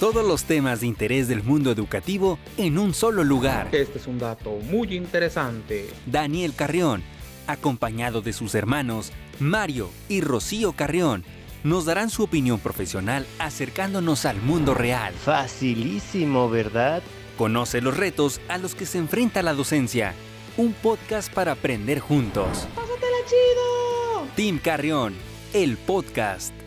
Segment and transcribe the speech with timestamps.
[0.00, 3.68] Todos los temas de interés del mundo educativo en un solo lugar.
[3.72, 5.88] Este es un dato muy interesante.
[6.06, 7.02] Daniel Carrión,
[7.48, 11.24] acompañado de sus hermanos Mario y Rocío Carrión,
[11.64, 15.12] nos darán su opinión profesional acercándonos al mundo real.
[15.14, 17.02] Facilísimo, ¿verdad?
[17.36, 20.14] Conoce los retos a los que se enfrenta la docencia.
[20.56, 22.68] Un podcast para aprender juntos.
[22.76, 24.28] ¡Pásatela chido!
[24.36, 25.14] Team Carrión,
[25.52, 26.57] el podcast.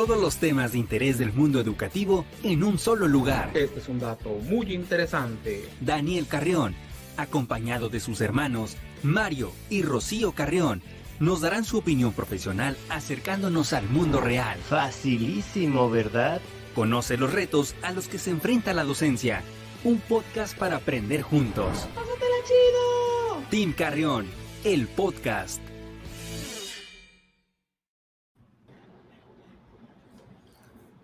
[0.00, 3.50] Todos los temas de interés del mundo educativo en un solo lugar.
[3.52, 5.68] Este es un dato muy interesante.
[5.82, 6.74] Daniel Carrión,
[7.18, 10.82] acompañado de sus hermanos Mario y Rocío Carrión,
[11.18, 14.58] nos darán su opinión profesional acercándonos al mundo real.
[14.70, 16.40] Facilísimo, ¿verdad?
[16.74, 19.42] Conoce los retos a los que se enfrenta la docencia.
[19.84, 21.86] Un podcast para aprender juntos.
[21.94, 23.42] ¡Pásatela chido!
[23.50, 24.24] Team Carrión,
[24.64, 25.60] el podcast.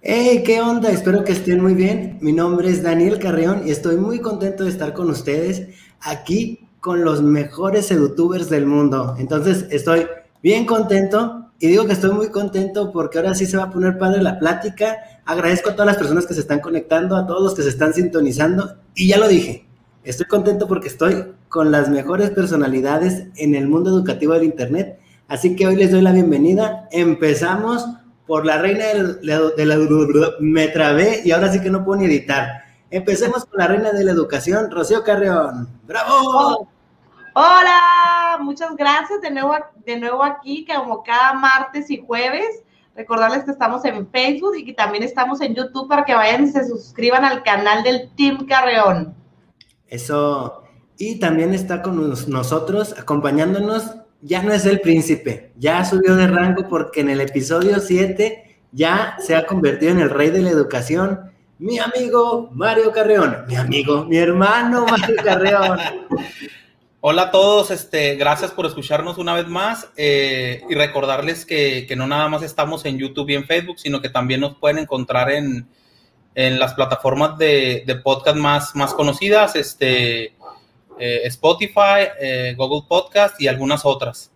[0.09, 0.93] Hey, ¿qué onda?
[0.93, 2.19] Espero que estén muy bien.
[2.21, 7.05] Mi nombre es Daniel Carrión y estoy muy contento de estar con ustedes aquí con
[7.05, 9.17] los mejores edutubers del mundo.
[9.19, 10.07] Entonces, estoy
[10.45, 13.99] bien contento y digo que estoy muy contento porque ahora sí se va a poner
[13.99, 14.97] padre la plática.
[15.25, 17.93] Agradezco a todas las personas que se están conectando, a todos los que se están
[17.93, 19.67] sintonizando y ya lo dije.
[20.05, 25.01] Estoy contento porque estoy con las mejores personalidades en el mundo educativo del Internet.
[25.27, 26.87] Así que hoy les doy la bienvenida.
[26.93, 27.85] Empezamos
[28.27, 29.77] por la reina de la, de la,
[30.41, 32.65] me trabé y ahora sí que no puedo ni editar.
[32.91, 35.69] Empecemos con la reina de la educación, Rocío Carreón.
[35.85, 36.69] ¡Bravo!
[37.35, 42.63] Hola, muchas gracias de nuevo, de nuevo aquí, como cada martes y jueves.
[42.95, 46.51] Recordarles que estamos en Facebook y que también estamos en YouTube para que vayan y
[46.51, 49.15] se suscriban al canal del Team Carreón.
[49.87, 50.65] Eso.
[50.97, 56.69] Y también está con nosotros, acompañándonos ya no es el príncipe, ya subió de rango
[56.69, 61.33] porque en el episodio 7 ya se ha convertido en el rey de la educación.
[61.59, 65.79] Mi amigo Mario Carreón, mi amigo, mi hermano Mario Carreón.
[67.01, 71.95] Hola a todos, este, gracias por escucharnos una vez más eh, y recordarles que, que,
[71.95, 75.31] no nada más estamos en YouTube y en Facebook, sino que también nos pueden encontrar
[75.31, 75.69] en,
[76.35, 80.35] en las plataformas de, de, podcast más, más conocidas, este,
[80.99, 84.31] eh, Spotify, eh, Google Podcast y algunas otras.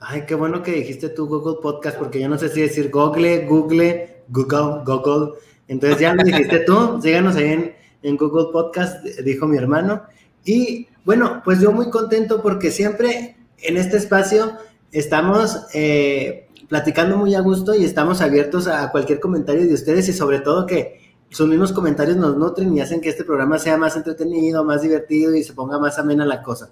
[0.00, 3.46] Ay, qué bueno que dijiste tú Google Podcast, porque yo no sé si decir Google,
[3.46, 5.34] Google, Google, Google.
[5.68, 10.02] Entonces ya lo dijiste tú, síganos ahí en, en Google Podcast, dijo mi hermano.
[10.44, 14.58] Y bueno, pues yo muy contento porque siempre en este espacio
[14.90, 20.12] estamos eh, platicando muy a gusto y estamos abiertos a cualquier comentario de ustedes y
[20.12, 21.00] sobre todo que
[21.32, 25.34] sus mismos comentarios nos nutren y hacen que este programa sea más entretenido, más divertido
[25.34, 26.70] y se ponga más amena la cosa.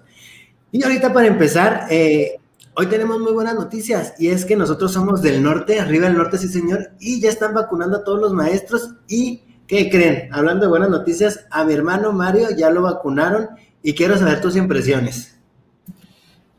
[0.71, 2.37] Y ahorita para empezar, eh,
[2.75, 6.37] hoy tenemos muy buenas noticias y es que nosotros somos del norte, arriba del norte,
[6.37, 10.29] sí señor, y ya están vacunando a todos los maestros y ¿qué creen?
[10.31, 13.49] Hablando de buenas noticias, a mi hermano Mario ya lo vacunaron
[13.81, 15.39] y quiero saber tus impresiones.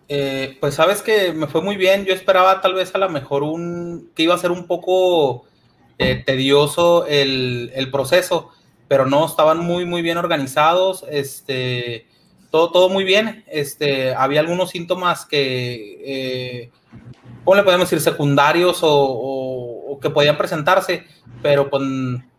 [0.08, 3.44] Eh, pues sabes que me fue muy bien, yo esperaba tal vez a lo mejor
[3.44, 5.44] un, que iba a ser un poco
[6.10, 8.50] eh, tedioso el, el, proceso,
[8.88, 12.06] pero no, estaban muy, muy bien organizados, este,
[12.50, 16.70] todo, todo muy bien, este, había algunos síntomas que, eh,
[17.44, 18.02] ¿cómo le podemos decir?
[18.02, 21.04] Secundarios o, que podían presentarse,
[21.42, 21.82] pero pues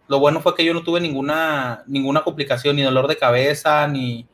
[0.08, 4.28] lo bueno fue que yo no tuve ninguna, ninguna complicación, ni dolor de cabeza, ni,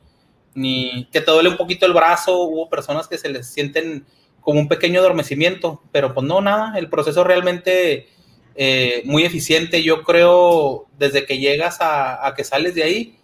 [0.54, 4.04] ni que te duele un poquito el brazo, hubo personas que se les sienten
[4.40, 8.08] como un pequeño adormecimiento, pero pues no, nada, el proceso realmente
[8.54, 9.82] eh, muy eficiente.
[9.82, 13.18] Yo creo desde que llegas a, a que sales de ahí,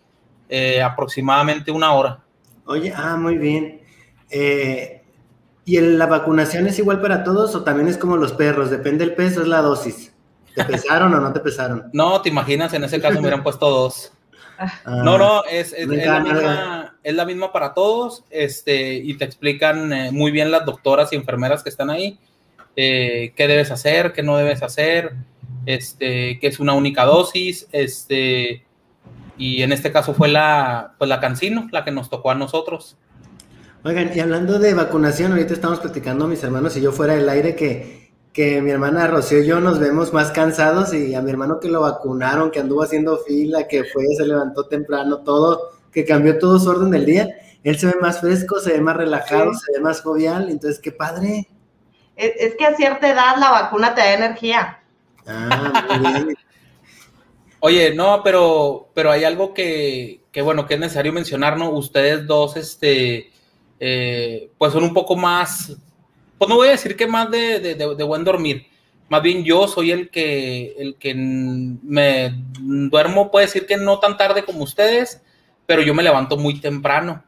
[0.48, 2.24] eh, aproximadamente una hora.
[2.66, 3.80] Oye, ah, muy bien.
[4.30, 5.02] Eh,
[5.64, 8.70] ¿Y el, la vacunación es igual para todos o también es como los perros?
[8.70, 10.14] Depende del peso, es la dosis.
[10.54, 11.90] ¿Te pesaron o no te pesaron?
[11.92, 14.12] No, te imaginas, en ese caso me hubieran puesto dos.
[14.58, 19.12] Ah, no, no, es, es, es, la misma, es, la misma, para todos, este, y
[19.18, 22.18] te explican eh, muy bien las doctoras y enfermeras que están ahí
[22.76, 25.14] eh, qué debes hacer, qué no debes hacer,
[25.64, 28.64] este, que es una única dosis, este,
[29.38, 32.96] y en este caso fue la, pues la Cancino, la que nos tocó a nosotros.
[33.84, 37.54] Oigan, y hablando de vacunación, ahorita estamos platicando mis hermanos y yo fuera del aire
[37.54, 41.60] que, que mi hermana Rocío y yo nos vemos más cansados y a mi hermano
[41.60, 46.38] que lo vacunaron, que anduvo haciendo fila, que fue, se levantó temprano, todo, que cambió
[46.38, 47.28] todo su orden del día,
[47.62, 49.60] él se ve más fresco, se ve más relajado, sí.
[49.64, 51.48] se ve más jovial, entonces qué padre.
[52.16, 54.80] Es, es, que a cierta edad la vacuna te da energía.
[55.26, 56.38] Ah, muy bien.
[57.60, 61.70] Oye, no, pero, pero hay algo que, que, bueno, que es necesario mencionar, ¿no?
[61.70, 63.30] Ustedes dos, este,
[63.80, 65.76] eh, pues son un poco más
[66.38, 68.66] pues no voy a decir que más de, de, de, buen dormir,
[69.08, 74.16] más bien yo soy el que, el que me duermo, puede decir que no tan
[74.16, 75.22] tarde como ustedes,
[75.64, 77.24] pero yo me levanto muy temprano.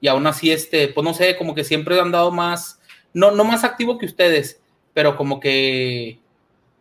[0.00, 2.77] Y aún así, este, pues no sé, como que siempre he andado más,
[3.12, 4.60] no, no más activo que ustedes,
[4.94, 6.18] pero como que,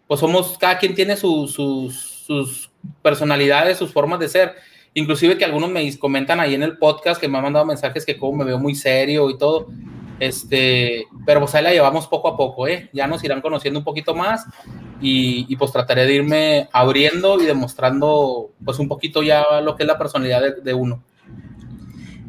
[0.08, 2.72] pues somos, cada quien tiene sus, sus
[3.02, 4.56] personalidades, sus formas de ser.
[4.94, 8.18] Inclusive que algunos me comentan ahí en el podcast que me han mandado mensajes que
[8.18, 9.68] como me veo muy serio y todo.
[10.20, 12.90] Este, pero pues ahí la llevamos poco a poco, ¿eh?
[12.92, 14.46] Ya nos irán conociendo un poquito más
[15.00, 19.88] y, pues trataré de irme abriendo y demostrando pues un poquito ya lo que es
[19.88, 21.04] la personalidad de, uno.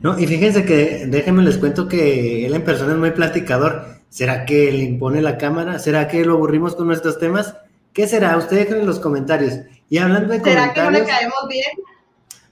[0.03, 3.99] No, y fíjense que déjenme les cuento que él en persona es muy platicador.
[4.11, 5.79] ¿Será que le impone la cámara?
[5.79, 7.57] ¿Será que lo aburrimos con nuestros temas?
[7.93, 8.37] ¿Qué será?
[8.37, 9.55] Ustedes dejen en los comentarios.
[9.91, 11.67] Y hablando de ¿Será que no le caemos bien?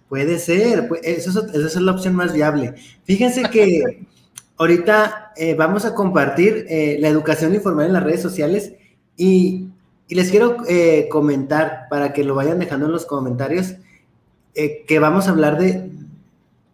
[0.09, 2.75] Puede ser, pues, eso, esa es la opción más viable.
[3.05, 4.07] Fíjense que
[4.59, 8.73] ahorita eh, vamos a compartir eh, la educación informal en las redes sociales
[9.17, 9.69] y,
[10.09, 13.75] les quiero eh, comentar para que lo vayan dejando en los comentarios
[14.55, 15.91] que vamos a hablar de,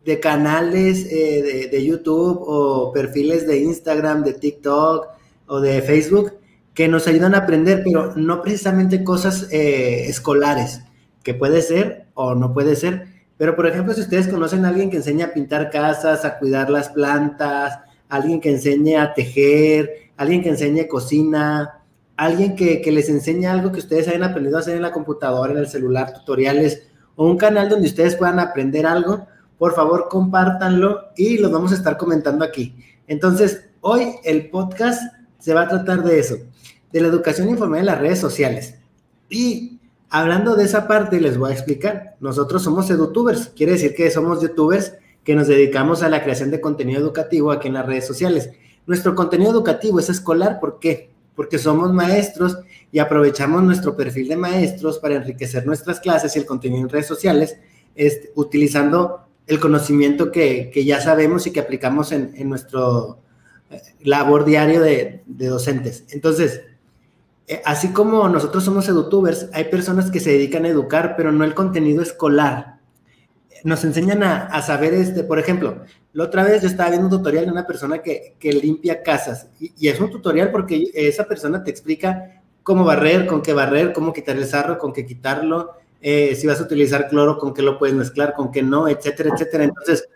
[0.05, 5.07] de canales de, de, YouTube o perfiles de Instagram, de TikTok
[5.47, 6.33] o de Facebook
[6.75, 10.81] que nos ayudan a aprender, pero no precisamente cosas escolares,
[11.23, 13.07] que puede ser o no puede ser,
[13.43, 16.71] pero, por ejemplo, si ustedes conocen a alguien que enseña a pintar casas, a cuidar
[16.71, 17.77] las plantas,
[18.09, 21.81] alguien que enseñe a tejer, alguien que enseñe cocina,
[22.17, 25.59] alguien que, les enseñe algo que ustedes hayan aprendido a hacer en la computadora, en
[25.59, 29.27] el celular, tutoriales, o un canal donde ustedes puedan aprender algo,
[29.63, 32.75] por favor, compártanlo y lo vamos a estar comentando aquí.
[33.07, 35.01] Entonces, hoy el podcast
[35.39, 36.35] se va a tratar de eso,
[36.93, 38.75] de la educación informal en las redes sociales.
[39.31, 39.79] Y
[40.11, 42.17] Hablando de esa parte, les voy a explicar.
[42.19, 46.61] Nosotros somos edutubers, quiere decir que somos youtubers que nos dedicamos a la creación de
[46.61, 48.51] contenido educativo aquí en las redes sociales.
[48.85, 51.13] Nuestro contenido educativo es escolar, ¿por qué?
[51.37, 52.59] Porque somos maestros
[52.91, 57.07] y aprovechamos nuestro perfil de maestros para enriquecer nuestras clases y el contenido en redes
[57.07, 57.57] sociales,
[57.95, 63.19] este, utilizando el conocimiento que, ya sabemos y que aplicamos en, nuestro
[63.71, 66.05] eh, labor diario de, docentes.
[66.11, 66.63] Entonces,
[67.49, 71.45] eh, así como nosotros somos edutubers, hay personas que se dedican a educar, pero no
[71.45, 72.79] el contenido escolar.
[73.65, 77.47] Nos enseñan a, saber, este, por ejemplo, la otra vez yo estaba viendo un tutorial
[77.47, 82.43] de una persona que, limpia casas y, es un tutorial porque esa persona te explica
[82.65, 86.61] cómo barrer, con qué barrer, cómo quitar el sarro, con qué quitarlo, eh, si vas
[86.61, 89.65] a utilizar cloro, con qué lo puedes mezclar, con qué no, etcétera, etcétera.
[89.65, 90.09] Entonces,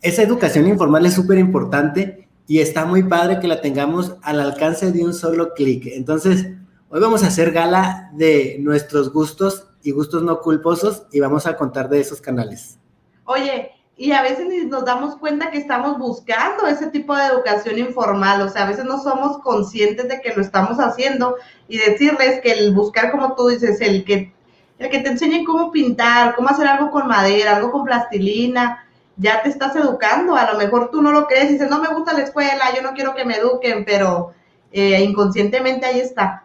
[0.00, 4.92] esa educación informal es súper importante y está muy padre que la tengamos al alcance
[4.92, 5.86] de un solo clic.
[5.88, 6.46] Entonces,
[6.94, 11.56] Hoy vamos a hacer gala de nuestros gustos y gustos no culposos y vamos a
[11.56, 12.78] contar de esos canales.
[13.24, 18.42] Oye, y a veces nos damos cuenta que estamos buscando ese tipo de educación informal,
[18.42, 21.34] o sea, a veces no somos conscientes de que lo estamos haciendo
[21.66, 24.33] y decirles que el buscar, como tú dices, el que,
[24.78, 28.86] el que te enseñen cómo pintar, cómo hacer algo con madera, algo con plastilina,
[29.16, 31.88] ya te estás educando, a lo mejor tú no lo crees y dices, no me
[31.88, 34.32] gusta la escuela, yo no quiero que me eduquen, pero
[34.72, 36.44] eh, inconscientemente ahí está.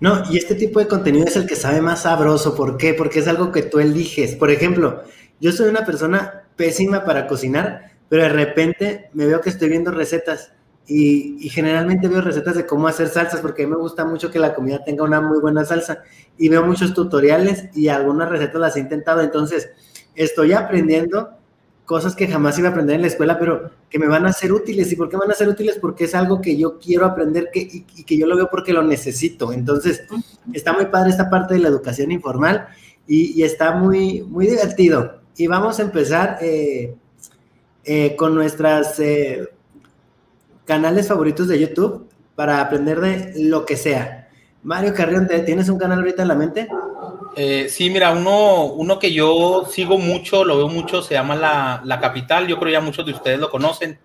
[0.00, 2.54] No, y este tipo de contenido es el que sabe más sabroso.
[2.54, 2.92] ¿Por qué?
[2.92, 4.34] Porque es algo que tú eliges.
[4.34, 5.04] Por ejemplo,
[5.40, 9.90] yo soy una persona pésima para cocinar, pero de repente me veo que estoy viendo
[9.90, 10.52] recetas
[10.88, 14.38] y, generalmente veo recetas de cómo hacer salsas porque a mí me gusta mucho que
[14.38, 16.02] la comida tenga una muy buena salsa
[16.38, 19.20] y veo muchos tutoriales y algunas recetas las he intentado.
[19.20, 19.70] Entonces,
[20.14, 21.30] estoy aprendiendo
[21.86, 24.52] cosas que jamás iba a aprender en la escuela, pero que me van a ser
[24.52, 24.90] útiles.
[24.92, 25.78] ¿Y por qué van a ser útiles?
[25.80, 28.82] Porque es algo que yo quiero aprender que, y, que yo lo veo porque lo
[28.82, 29.52] necesito.
[29.52, 30.04] Entonces,
[30.52, 32.68] está muy padre esta parte de la educación informal
[33.06, 35.20] y, está muy, muy divertido.
[35.36, 36.94] Y vamos a empezar eh,
[37.84, 39.48] eh, con nuestros eh,
[40.66, 44.28] canales favoritos de YouTube para aprender de lo que sea.
[44.62, 46.68] Mario Carrión, ¿tienes un canal ahorita en la mente?
[47.36, 52.00] Eh, sí, mira, uno, uno que yo sigo mucho, lo veo mucho, se llama La,
[52.00, 52.46] Capital.
[52.46, 53.98] Yo creo ya muchos de ustedes lo conocen.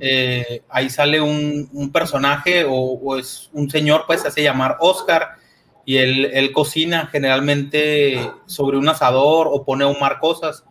[0.00, 5.36] Eh, ahí sale un, personaje o, es un señor, pues se hace llamar Oscar
[5.84, 10.64] y él, cocina generalmente sobre un asador o pone a humar cosas.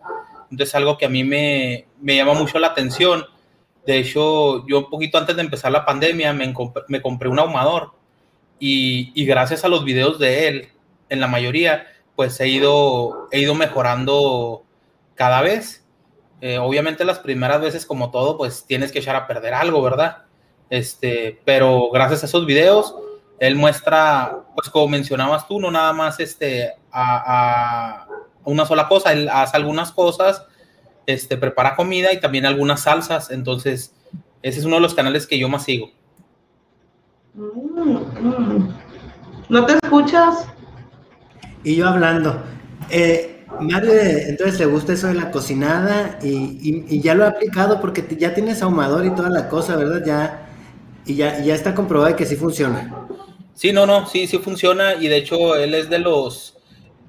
[0.50, 3.24] Entonces, algo que a mí me, llama mucho la atención.
[3.86, 6.54] De hecho, yo un poquito antes de empezar la pandemia me,
[6.88, 7.92] me compré un ahumador
[8.60, 10.70] y, y gracias a los videos de él
[11.10, 11.86] en la mayoría,
[12.16, 14.64] pues he ido, he ido mejorando
[15.16, 15.86] cada vez.
[16.42, 20.24] Eh, obviamente las primeras veces, como todo, pues tienes que echar a perder algo, ¿verdad?
[20.70, 22.96] Este, pero gracias a esos videos,
[23.40, 28.08] él muestra, pues como mencionabas tú, no nada más este, a,
[28.44, 30.46] una sola cosa, él hace algunas cosas,
[31.06, 33.94] este, prepara comida y también algunas salsas, entonces
[34.42, 35.92] ese es uno de los canales que yo más sigo.
[37.34, 38.74] Mm, mm.
[39.50, 40.46] ¿No te escuchas?
[41.64, 42.42] Y yo hablando.
[42.90, 47.30] Eh, Mario, entonces le gusta eso de la cocinada y, y- y ya lo ha
[47.30, 50.04] aplicado porque ya tienes ahumador y toda la cosa, ¿verdad?
[50.06, 50.48] Ya,
[51.06, 53.08] y ya, y ya está comprobado que sí funciona.
[53.54, 56.58] Sí, no, no, sí, sí funciona y de hecho él es de los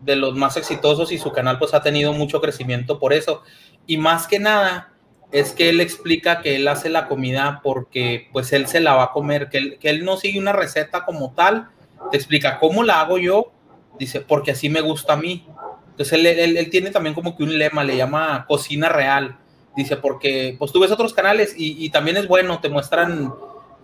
[0.03, 3.43] de los más exitosos y su canal pues ha tenido mucho crecimiento por eso.
[3.87, 4.93] Y más que nada
[5.33, 9.05] es que él explica que él hace la comida porque pues él se la va
[9.05, 11.69] a comer, que él, que él no sigue una receta como tal,
[12.11, 13.53] te explica cómo la hago yo,
[13.99, 15.47] dice, porque así me gusta a mí.
[15.91, 19.37] Entonces él, él- él tiene también como que un lema, le llama cocina real,
[19.76, 23.33] dice, porque pues tú ves otros canales y, y también es bueno, te muestran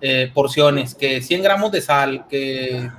[0.00, 2.90] eh, porciones, que 100 gramos de sal, que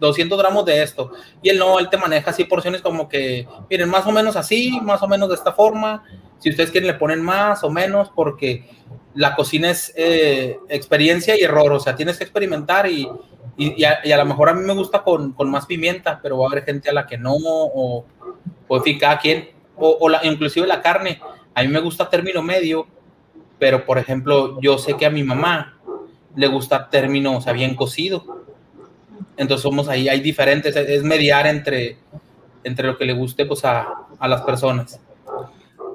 [0.00, 1.12] 200 gramos de esto.
[1.42, 4.80] Y él no, él te maneja así porciones como que, miren, más o menos así,
[4.82, 6.04] más o menos de esta forma.
[6.38, 8.68] Si ustedes quieren, le ponen más o menos, porque
[9.14, 11.72] la cocina es eh, experiencia y error.
[11.72, 13.08] O sea, tienes que experimentar y,
[13.56, 16.46] y, a, y lo mejor a mí me gusta con, con más pimienta, pero va
[16.46, 18.04] a haber gente a la que no, o,
[18.68, 19.50] o en fin, cada quien.
[19.76, 21.20] O, o la, inclusive la carne.
[21.54, 22.86] A mí me gusta término medio,
[23.58, 25.78] pero por ejemplo, yo sé que a mi mamá
[26.36, 28.44] le gusta término, o sea, bien cocido.
[29.38, 31.96] Entonces somos ahí, hay diferentes, es mediar entre,
[32.64, 33.86] entre lo que le guste pues a,
[34.18, 35.00] a las personas.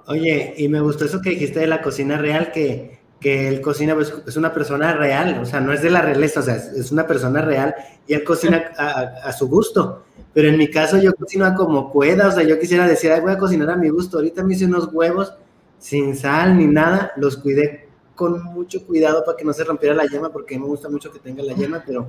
[0.07, 3.95] Oye, y me gustó eso que dijiste de la cocina real, que, que él cocina,
[3.95, 6.91] pues, es una persona real, o sea, no es de la realeza, o sea, es,
[6.91, 7.73] una persona real
[8.07, 10.03] y él cocina a, a- a su gusto.
[10.33, 13.21] Pero en mi caso yo cocino a como pueda, o sea, yo quisiera decir, ay,
[13.21, 14.17] voy a cocinar a mi gusto.
[14.17, 15.33] Ahorita me hice unos huevos
[15.79, 20.05] sin sal ni nada, los cuidé con mucho cuidado para que no se rompiera la
[20.05, 22.07] yema, porque me gusta mucho que tenga la yema, pero,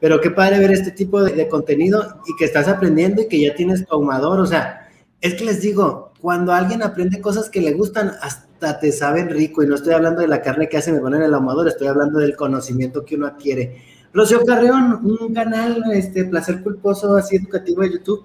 [0.00, 3.54] pero qué padre ver este tipo de, contenido y que estás aprendiendo y que ya
[3.54, 4.88] tienes tu ahumador, o sea,
[5.20, 9.62] es que les digo, cuando alguien aprende cosas que le gustan, hasta te saben rico,
[9.62, 11.88] y no estoy hablando de la carne que hace mi hermano en el ahumador, estoy
[11.88, 13.82] hablando del conocimiento que uno adquiere.
[14.12, 18.24] Rocío Carreón, un canal, este, placer culposo, así educativo de YouTube.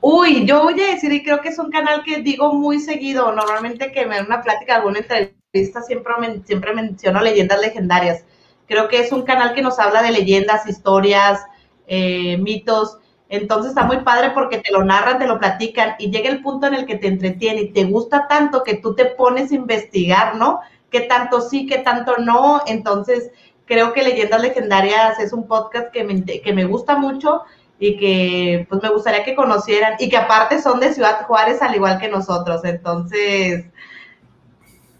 [0.00, 3.32] Uy, yo voy a decir, y creo que es un canal que digo muy seguido,
[3.32, 6.12] normalmente que me da una plática, alguna entrevista, siempre,
[6.44, 8.24] siempre menciono leyendas legendarias.
[8.72, 11.44] Creo que es un canal que nos habla de leyendas, historias,
[11.86, 12.96] eh, mitos.
[13.28, 16.68] Entonces está muy padre porque te lo narran, te lo platican y llega el punto
[16.68, 20.36] en el que te entretiene y te gusta tanto que tú te pones a investigar,
[20.36, 20.60] ¿no?
[20.88, 22.62] ¿Qué tanto sí, qué tanto no?
[22.66, 23.30] Entonces
[23.66, 27.42] creo que Leyendas Legendarias es un podcast que me, que me gusta mucho
[27.78, 31.74] y que pues me gustaría que conocieran y que aparte son de Ciudad Juárez al
[31.74, 32.64] igual que nosotros.
[32.64, 33.66] Entonces,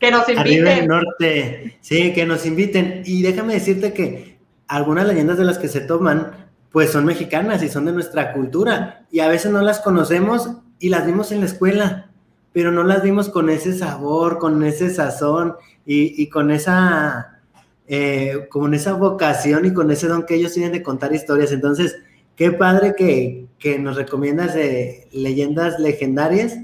[0.02, 0.88] que nos Arriba el inviten.
[0.88, 3.02] norte, sí, que nos inviten.
[3.06, 7.68] Y déjame decirte que algunas leyendas de las que se toman, pues son mexicanas y
[7.68, 9.06] son de nuestra cultura.
[9.12, 12.10] Y a veces no las conocemos y las vimos en la escuela,
[12.52, 15.54] pero no las vimos con ese sabor, con ese sazón
[15.86, 17.40] y, y con esa,
[17.86, 21.52] eh, con esa vocación y con ese don que ellos tienen de contar historias.
[21.52, 21.96] Entonces,
[22.34, 24.56] qué padre que, que nos recomiendas
[25.12, 26.58] leyendas legendarias.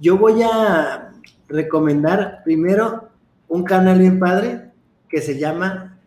[0.00, 1.12] Yo voy a
[1.48, 3.08] recomendar primero
[3.48, 4.70] un canal bien padre
[5.08, 5.98] que se llama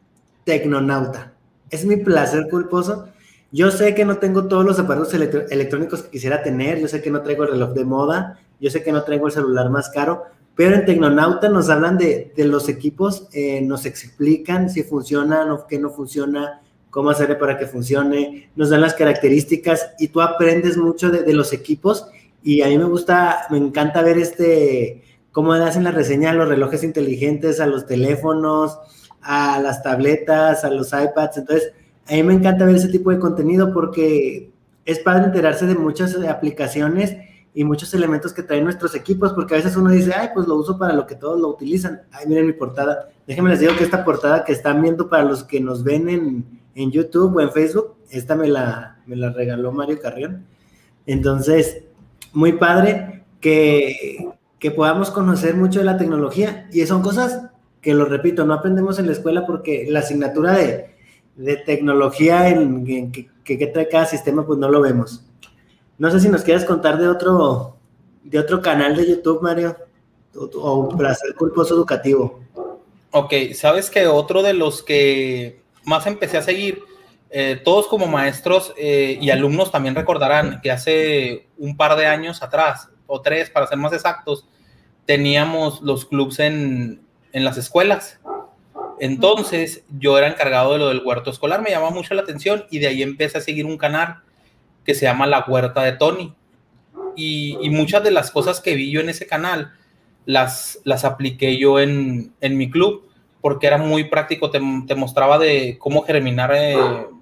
[0.44, 1.34] Tecnonauta.
[1.70, 3.10] Es mi placer culposo.
[3.52, 7.10] Yo sé que no tengo todos los aparatos electrónicos que quisiera tener, yo sé que
[7.10, 10.26] no traigo el reloj de moda, yo sé que no traigo el celular más caro,
[10.56, 15.68] pero en Tecnonauta nos hablan de, de los equipos, eh, nos explican si funcionan o
[15.68, 20.76] qué no funciona, cómo hacerle para que funcione, nos dan las características y tú aprendes
[20.76, 22.08] mucho de, de los equipos.
[22.44, 25.04] Y a mí me gusta, me encanta ver este,
[25.38, 28.80] cómo hacen la reseña a los relojes inteligentes, a los teléfonos,
[29.22, 31.38] a las tabletas, a los iPads.
[31.38, 31.74] Entonces,
[32.08, 34.50] a mí me encanta ver ese tipo de contenido porque
[34.84, 37.18] es padre enterarse de muchas aplicaciones
[37.54, 40.56] y muchos elementos que traen nuestros equipos, porque a veces uno dice, ay, pues lo
[40.56, 42.02] uso para lo que todos lo utilizan.
[42.12, 43.10] Ay, miren mi portada.
[43.28, 46.46] Déjenme les digo que esta portada que están viendo para los que nos ven en,
[46.74, 50.48] en YouTube o en Facebook, esta me la, me la regaló Mario Carrión.
[51.06, 51.84] Entonces,
[52.34, 57.44] muy padre que, que podamos conocer mucho de la tecnología y son cosas
[57.82, 60.96] que, lo repito, no aprendemos en la escuela porque la asignatura de,
[61.36, 65.24] de tecnología en, en que, que, trae cada sistema, pues no lo vemos.
[65.98, 67.78] No sé si nos quieres contar de otro,
[68.24, 69.78] de otro canal de YouTube, Mario,
[70.36, 72.42] o, o placer culposo educativo.
[73.12, 76.84] Ok, sabes que otro de los que más empecé a seguir,
[77.30, 82.42] eh, todos como maestros eh, y alumnos también recordarán que hace un par de años
[82.42, 84.48] atrás, o tres para ser más exactos,
[85.06, 88.20] teníamos los clubs en, en las escuelas.
[89.00, 92.80] Entonces yo era encargado de lo del huerto escolar, me llamaba mucho la atención y
[92.80, 94.22] de ahí empecé a seguir un canal
[94.84, 96.34] que se llama La Huerta de Tony.
[97.16, 99.74] Y, muchas de las cosas que vi yo en ese canal
[100.26, 103.08] las, las apliqué yo en, en mi club
[103.42, 106.76] porque era muy práctico, te, te mostraba de cómo germinar eh,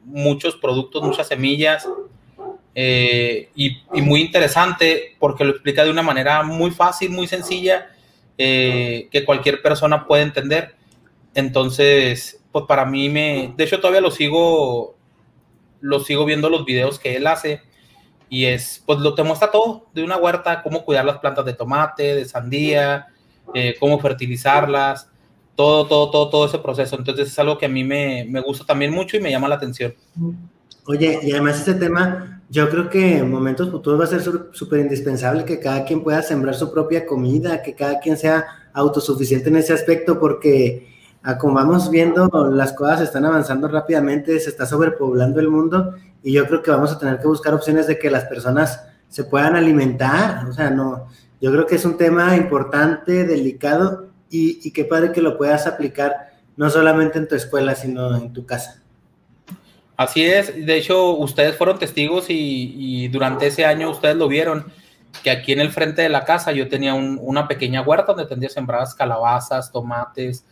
[0.05, 1.87] muchos productos, muchas semillas,
[2.77, 7.87] eh, y, y, muy interesante porque lo explica de una manera muy fácil, muy sencilla,
[8.37, 10.75] eh, que cualquier persona puede entender.
[11.33, 14.95] Entonces, pues para mí me, de hecho todavía lo sigo,
[15.79, 17.61] lo sigo viendo los videos que él hace
[18.29, 21.53] y es, pues lo te muestra todo de una huerta, cómo cuidar las plantas de
[21.53, 23.07] tomate, de sandía,
[23.53, 25.09] eh, cómo fertilizarlas,
[25.55, 26.97] todo, todo, todo, todo ese proceso.
[26.97, 29.55] Entonces es algo que a mí me, me gusta también mucho y me llama la
[29.55, 29.95] atención.
[30.87, 34.21] Oye, y además este tema, yo creo que en momentos futuros va a ser
[34.51, 39.49] súper indispensable que cada quien pueda sembrar su propia comida, que cada quien sea autosuficiente
[39.49, 44.67] en ese aspecto, porque a como vamos viendo, las cosas están avanzando rápidamente, se está
[44.67, 48.11] sobrepoblando el mundo y yo creo que vamos a tener que buscar opciones de que
[48.11, 50.47] las personas se puedan alimentar.
[50.47, 51.07] O sea, no,
[51.41, 55.65] yo creo que es un tema importante, delicado y, y qué padre que lo puedas
[55.65, 58.84] aplicar no solamente en tu escuela, sino en tu casa.
[59.97, 64.65] Así es, de hecho ustedes fueron testigos y, durante ese año ustedes lo vieron,
[65.23, 68.25] que aquí en el frente de la casa yo tenía un, una pequeña huerta donde
[68.25, 70.45] tendría sembradas calabazas, tomates,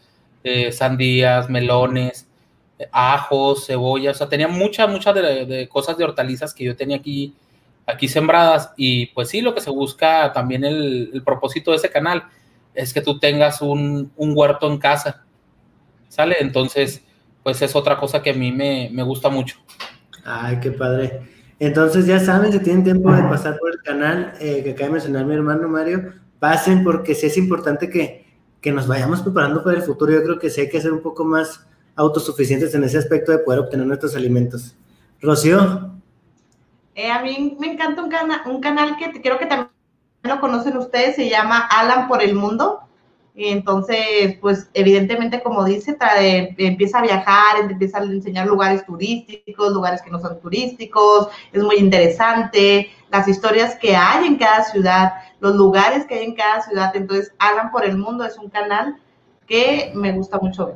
[0.46, 2.28] eh, sandías, melones,
[2.92, 7.36] ajos, cebollas, o sea, tenía muchas, muchas de, cosas de hortalizas que yo tenía aquí,
[7.86, 11.90] aquí sembradas y pues sí, lo que se busca también el, el propósito de ese
[11.90, 12.24] canal
[12.74, 15.26] es que tú tengas un, un huerto en casa,
[16.08, 16.38] ¿sale?
[16.40, 17.04] Entonces
[17.44, 19.58] pues es otra cosa que a mí me, me, gusta mucho.
[20.26, 21.22] Ay, qué padre.
[21.60, 24.94] Entonces ya saben, si tienen tiempo de pasar por el canal eh, que acaba de
[24.94, 28.26] mencionar mi hermano Mario, pasen porque sí es importante que,
[28.60, 30.12] que, nos vayamos preparando para el futuro.
[30.12, 33.40] Yo creo que sí hay que ser un poco más autosuficientes en ese aspecto de
[33.40, 34.76] poder obtener nuestros alimentos.
[35.22, 35.92] Rocío.
[36.96, 39.70] Eh, a mí me encanta un, cana un canal que creo que también
[40.24, 42.82] lo conocen ustedes, se llama Alan por el Mundo.
[43.36, 45.98] Entonces, pues evidentemente, como dice,
[46.58, 51.78] empieza a viajar, empieza a enseñar lugares turísticos, lugares que no son turísticos, es muy
[51.78, 56.96] interesante, las historias que hay en cada ciudad, los lugares que hay en cada ciudad.
[56.96, 58.98] Entonces, Hagan por el Mundo es un canal
[59.48, 60.76] que me gusta mucho ver.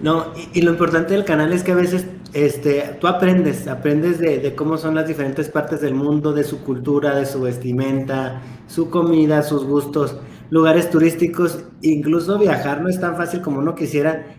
[0.00, 4.38] No, y, lo importante del canal es que a veces este, tú aprendes, aprendes de,
[4.38, 8.88] de, cómo son las diferentes partes del mundo, de su cultura, de su vestimenta, su
[8.88, 10.16] comida, sus gustos
[10.50, 14.36] lugares turísticos, incluso viajar no es tan fácil como uno quisiera.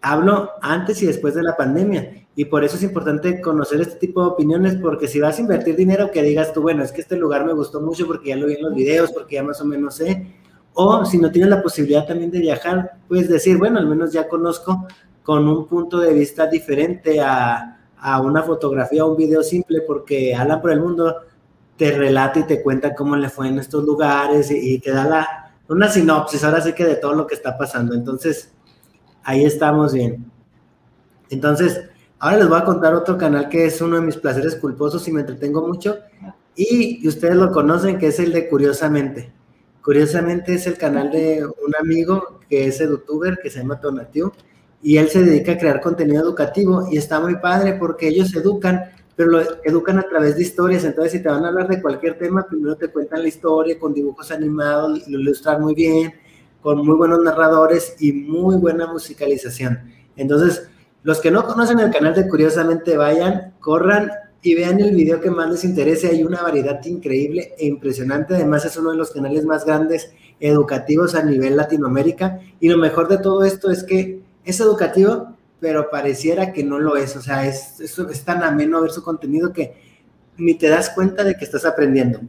[0.00, 4.22] Hablo antes y después de la pandemia y por eso es importante conocer este tipo
[4.22, 7.16] de opiniones porque si vas a invertir dinero que digas tú, bueno, es que este
[7.16, 9.64] lugar me gustó mucho porque ya lo vi en los videos, porque ya más o
[9.64, 10.34] menos sé,
[10.72, 14.28] o si no tienes la posibilidad también de viajar, puedes decir, bueno, al menos ya
[14.28, 14.86] conozco
[15.24, 20.32] con un punto de vista diferente a, a una fotografía o un video simple porque
[20.32, 21.16] hablan por el mundo
[21.76, 25.47] te relata y te cuenta cómo le fue en estos lugares y te da la,
[25.68, 27.94] una sinopsis, ahora sí que de todo lo que está pasando.
[27.94, 28.52] Entonces,
[29.22, 30.30] ahí estamos bien.
[31.30, 31.82] Entonces,
[32.18, 35.12] ahora les voy a contar otro canal que es uno de mis placeres culposos y
[35.12, 35.98] me entretengo mucho.
[36.56, 39.32] Y, ustedes lo conocen, que es el de Curiosamente.
[39.82, 44.32] Curiosamente es el canal de un amigo que es edutuber, que se llama Tonatiu,
[44.82, 48.84] y él se dedica a crear contenido educativo y está muy padre porque ellos educan
[49.18, 52.16] pero lo educan a través de historias, entonces si te van a hablar de cualquier
[52.16, 56.14] tema, primero te cuentan la historia con dibujos animados, lo ilustran muy bien,
[56.62, 59.80] con muy buenos narradores y muy buena musicalización.
[60.14, 60.70] Entonces,
[61.02, 64.08] los que no conocen el canal de Curiosamente, vayan, corran
[64.40, 66.06] y vean el video que más les interese.
[66.06, 68.36] Hay una variedad increíble e impresionante.
[68.36, 72.38] Además, es uno de los canales más grandes educativos a nivel Latinoamérica.
[72.60, 76.96] Y lo mejor de todo esto es que es educativo, pero pareciera que no lo
[76.96, 77.16] es.
[77.16, 79.74] O sea, es, es, es, tan ameno ver su contenido que
[80.36, 82.20] ni te das cuenta de que estás aprendiendo.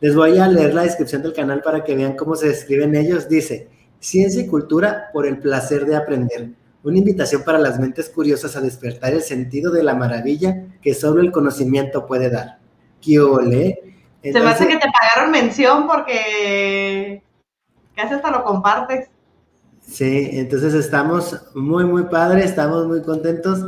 [0.00, 3.28] Les voy a leer la descripción del canal para que vean cómo se describen ellos.
[3.28, 6.50] Dice, ciencia y cultura por el placer de aprender.
[6.82, 11.20] Una invitación para las mentes curiosas a despertar el sentido de la maravilla que solo
[11.20, 12.58] el conocimiento puede dar.
[13.02, 13.80] ¿Qué ole?
[14.22, 17.22] Entonces, se me hace que te pagaron mención porque
[17.94, 19.09] casi hasta lo compartes.
[19.90, 23.58] Sí, entonces estamos muy, muy padres, estamos muy contentos.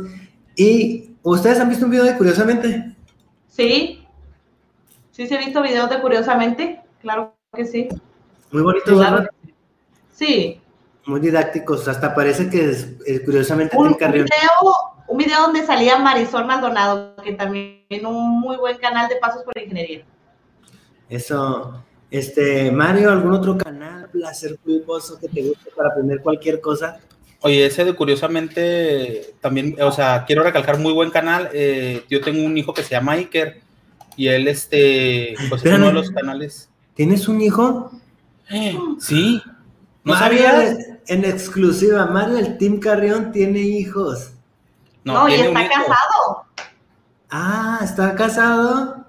[0.55, 2.95] ¿Y ustedes han visto un video de Curiosamente?
[3.49, 4.07] Sí,
[5.11, 7.89] sí, se he visto videos de Curiosamente, claro que sí.
[8.51, 9.17] Muy bonitos, claro.
[9.17, 9.29] ¿verdad?
[10.13, 10.61] Sí.
[11.05, 14.25] Muy didácticos, hasta parece que es, es Curiosamente un, video,
[15.09, 19.57] un video donde salía Marisol Maldonado, que también un muy buen canal de Pasos por
[19.57, 20.05] Ingeniería.
[21.09, 26.99] Eso, este, Mario, ¿algún otro canal, placer culposo que te guste para aprender cualquier cosa?
[27.41, 31.49] Oye, ese de curiosamente también, o sea, quiero recalcar muy buen canal.
[31.53, 33.61] Eh, yo tengo un hijo que se llama Iker
[34.15, 36.69] y él, este, pues Espérame, es uno de los canales.
[36.93, 37.91] ¿Tienes un hijo?
[38.51, 39.41] Eh, sí.
[40.03, 40.77] ¿No Mario, sabías?
[41.07, 44.33] en exclusiva, Mario, el Team Carrión tiene hijos.
[45.03, 45.71] No, y tiene está hijo.
[45.73, 46.45] casado.
[47.31, 49.05] Ah, ¿está casado?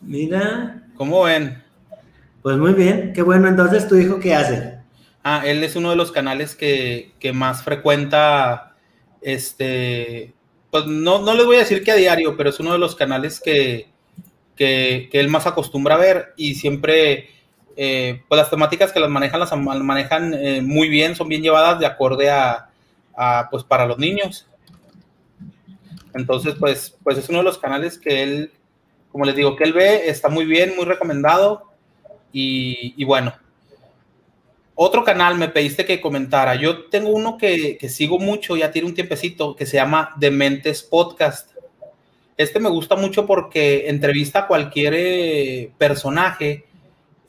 [0.00, 1.62] Mira, ¿Cómo ven?
[2.44, 3.48] pues muy bien, qué bueno.
[3.48, 4.78] Entonces, ¿tu hijo qué hace?
[5.22, 8.76] Ah, él es uno de los canales que, que más frecuenta,
[9.22, 10.34] este,
[10.70, 12.94] pues no, no les voy a decir que a diario, pero es uno de los
[12.96, 13.88] canales que,
[14.56, 17.30] que, que él más acostumbra a ver y siempre,
[17.78, 21.80] eh, pues las temáticas que las manejan, las manejan eh, muy bien, son bien llevadas
[21.80, 22.68] de acorde a,
[23.16, 24.46] a, pues para los niños.
[26.12, 28.52] Entonces, pues, pues es uno de los canales que él,
[29.14, 31.70] como les digo, que él ve, está muy bien, muy recomendado
[32.32, 33.32] y, bueno.
[34.74, 36.56] Otro canal me pediste que comentara.
[36.56, 40.82] Yo tengo uno que, que sigo mucho, ya tiene un tiempecito, que se llama Dementes
[40.82, 41.52] Podcast.
[42.36, 46.64] Este me gusta mucho porque entrevista a cualquier eh, personaje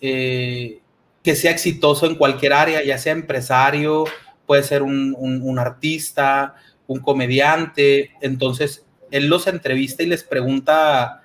[0.02, 0.80] eh,
[1.21, 4.06] que sea exitoso en cualquier área, ya sea empresario,
[4.48, 6.56] puede ser un- un artista,
[6.88, 8.10] un comediante.
[8.21, 11.21] Entonces, él los entrevista y les pregunta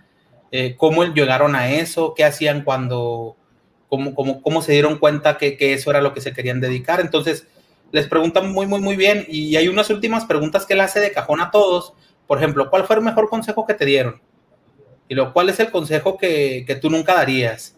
[0.52, 3.36] eh, cómo llegaron a eso, qué hacían cuando,
[3.88, 7.00] cómo, cómo, cómo se dieron cuenta que, que eso era lo que se querían dedicar.
[7.00, 7.46] Entonces,
[7.92, 9.26] les preguntan muy, muy, muy bien.
[9.28, 11.94] Y hay unas últimas preguntas que él hace de cajón a todos.
[12.26, 14.20] Por ejemplo, ¿cuál fue el mejor consejo que te dieron?
[15.08, 17.76] Y lo cuál es el consejo que, que tú nunca darías.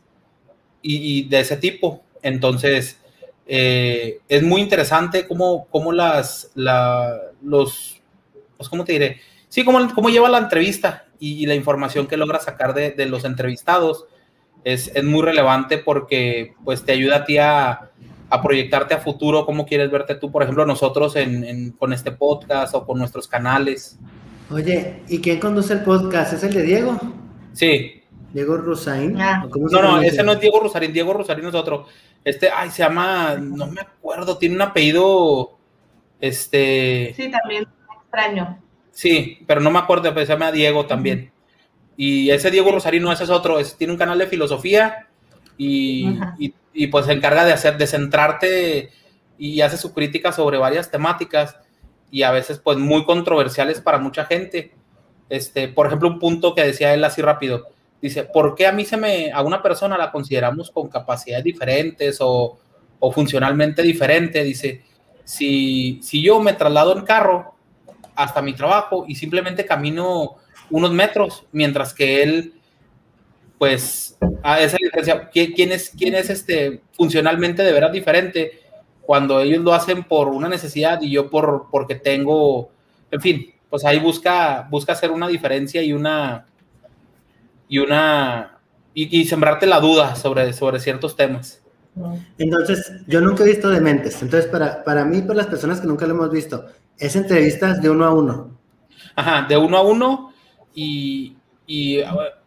[0.82, 2.02] Y, y de ese tipo.
[2.22, 2.98] Entonces,
[3.46, 8.00] eh, es muy interesante cómo, cómo las, la, los,
[8.56, 9.20] pues, ¿cómo te diré?
[9.48, 13.06] Sí, cómo, cómo lleva la entrevista y, y la información que logra sacar de, de
[13.06, 14.06] los entrevistados
[14.64, 17.90] es, es muy relevante porque pues te ayuda a ti a,
[18.28, 22.12] a proyectarte a futuro, cómo quieres verte tú, por ejemplo, nosotros en, en- con este
[22.12, 23.98] podcast o con nuestros canales.
[24.50, 26.32] Oye, ¿y quién conduce el podcast?
[26.34, 26.98] ¿Es el de Diego?
[27.52, 29.20] Sí, ¿Diego Rusain?
[29.20, 29.42] Ah.
[29.46, 31.86] ¿O cómo se no, no, ese no es Diego Rosarín, Diego Rosarín es otro.
[32.24, 35.58] Este, ay, se llama, no me acuerdo, tiene un apellido,
[36.20, 37.66] este, Sí, también
[38.04, 38.58] extraño.
[38.92, 41.32] Sí, pero no me acuerdo, pero se llama Diego también.
[41.96, 45.08] Y ese Diego Rosarino, ese es otro, es- tiene un canal de filosofía
[45.58, 48.90] y- y, pues se encarga de hacer, de centrarte
[49.38, 51.56] y hace su crítica sobre varias temáticas
[52.10, 54.72] y a veces pues muy controversiales para mucha gente.
[55.28, 57.66] Este, por ejemplo, un punto que decía él así rápido,
[58.00, 62.18] dice, ¿por qué a mí se me, a una persona la consideramos con capacidades diferentes
[62.20, 62.58] o,
[62.98, 64.42] o funcionalmente diferente?
[64.44, 64.82] Dice,
[65.24, 67.54] si, si yo me traslado en carro,
[68.14, 70.36] hasta mi trabajo y simplemente camino
[70.70, 72.54] unos metros, mientras que él,
[73.58, 78.60] pues, a esa diferencia, ¿quién, es, quién es este funcionalmente de veras diferente
[79.02, 82.70] cuando ellos lo hacen por una necesidad y yo por porque tengo,
[83.10, 86.46] en fin, pues ahí busca, busca hacer una diferencia y una
[87.68, 88.58] y una
[88.94, 91.61] y, y sembrarte la duda sobre, sobre ciertos temas.
[92.38, 94.22] Entonces, yo nunca he visto Dementes.
[94.22, 96.66] Entonces, para, para mí, para las personas que nunca lo hemos visto,
[96.98, 98.58] es entrevistas de uno a uno.
[99.14, 100.32] Ajá, de uno a uno
[100.74, 102.00] y, y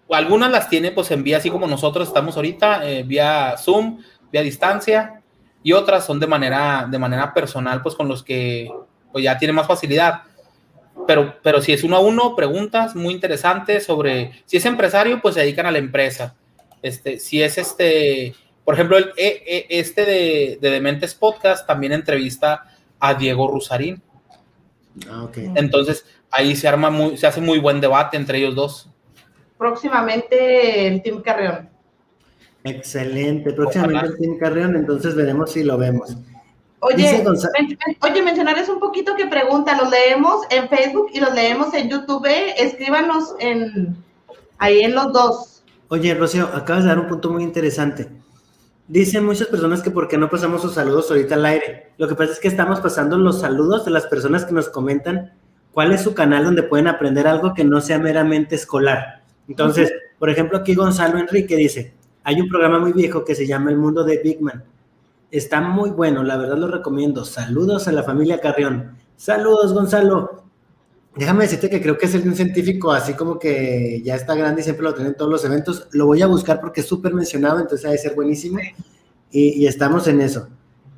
[0.09, 3.99] algunas las tiene pues en vía así como nosotros estamos ahorita, eh, vía Zoom,
[4.31, 5.21] vía distancia
[5.63, 8.69] y otras son de manera, de manera personal pues con los que
[9.11, 10.23] pues ya tiene más facilidad.
[11.07, 15.35] Pero, pero si es uno a uno, preguntas muy interesantes sobre, si es empresario, pues
[15.35, 16.35] se dedican a la empresa.
[16.81, 18.33] Este, si es este,
[18.65, 22.65] por ejemplo, el, e- e- este de, de Dementes Podcast también entrevista
[22.99, 24.01] a Diego Rusarín.
[25.09, 25.37] Ah, ok.
[25.55, 28.89] Entonces ahí se arma muy, se hace muy buen debate entre ellos dos.
[29.57, 31.69] Próximamente el Team Carrión.
[32.63, 33.53] Excelente.
[33.53, 34.13] Próximamente Ojalá.
[34.13, 36.15] el Team Carrión, entonces veremos si lo vemos.
[36.79, 41.33] Oye, men- men- oye, mencionarles un poquito que pregunta, los leemos en Facebook y los
[41.33, 43.95] leemos en YouTube, escríbanos en
[44.57, 45.63] ahí en los dos.
[45.87, 48.09] Oye, Rocío, acabas de dar un punto muy interesante.
[48.87, 51.91] Dicen muchas personas que por qué no pasamos sus saludos ahorita al aire.
[51.97, 55.33] Lo que pasa es que estamos pasando los saludos de las personas que nos comentan
[55.71, 59.23] cuál es su canal donde pueden aprender algo que no sea meramente escolar.
[59.47, 61.93] Entonces, por ejemplo, aquí Gonzalo Enrique dice,
[62.23, 64.63] hay un programa muy viejo que se llama El Mundo de Big Man.
[65.31, 67.25] Está muy bueno, la verdad lo recomiendo.
[67.25, 68.95] Saludos a la familia Carrión.
[69.17, 70.44] Saludos, Gonzalo.
[71.15, 74.63] Déjame decirte que creo que es un científico así como que ya está grande y
[74.65, 75.87] siempre lo tienen en todos los eventos.
[75.91, 78.59] Lo voy a buscar porque es súper mencionado, entonces ha de ser buenísimo.
[79.31, 80.49] Y, y estamos en eso.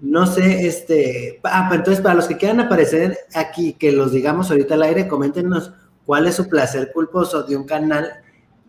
[0.01, 1.39] No sé, este...
[1.43, 5.07] Ah, pues entonces para los que quieran aparecer aquí, que los digamos ahorita al aire,
[5.07, 5.71] coméntenos
[6.05, 8.07] cuál es su placer culposo de un canal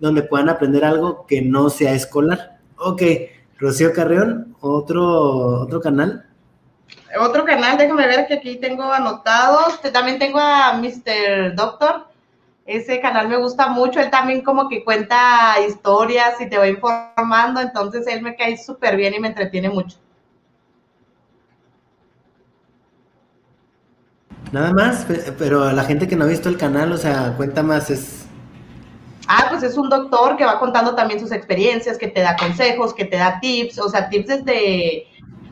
[0.01, 2.59] donde puedan aprender algo que no sea escolar.
[2.77, 3.03] Ok,
[3.59, 6.28] Rocío Carreón, otro, otro canal.
[7.21, 9.81] Otro canal, déjame ver que aquí tengo anotados.
[9.93, 11.55] También tengo a Mr.
[11.55, 12.07] Doctor.
[12.67, 13.99] Ese canal me gusta mucho.
[14.01, 17.61] Él también como que cuenta historias y te va informando.
[17.61, 19.97] Entonces él me cae súper bien y me entretiene mucho.
[24.53, 27.63] Nada más, pe- pero la gente que no ha visto el canal, o sea, cuenta
[27.63, 28.27] más, es...
[29.27, 32.95] Ah, pues es un doctor que va contando también sus experiencias, que te da consejos,
[32.95, 35.07] que te da tips, o sea, tips desde,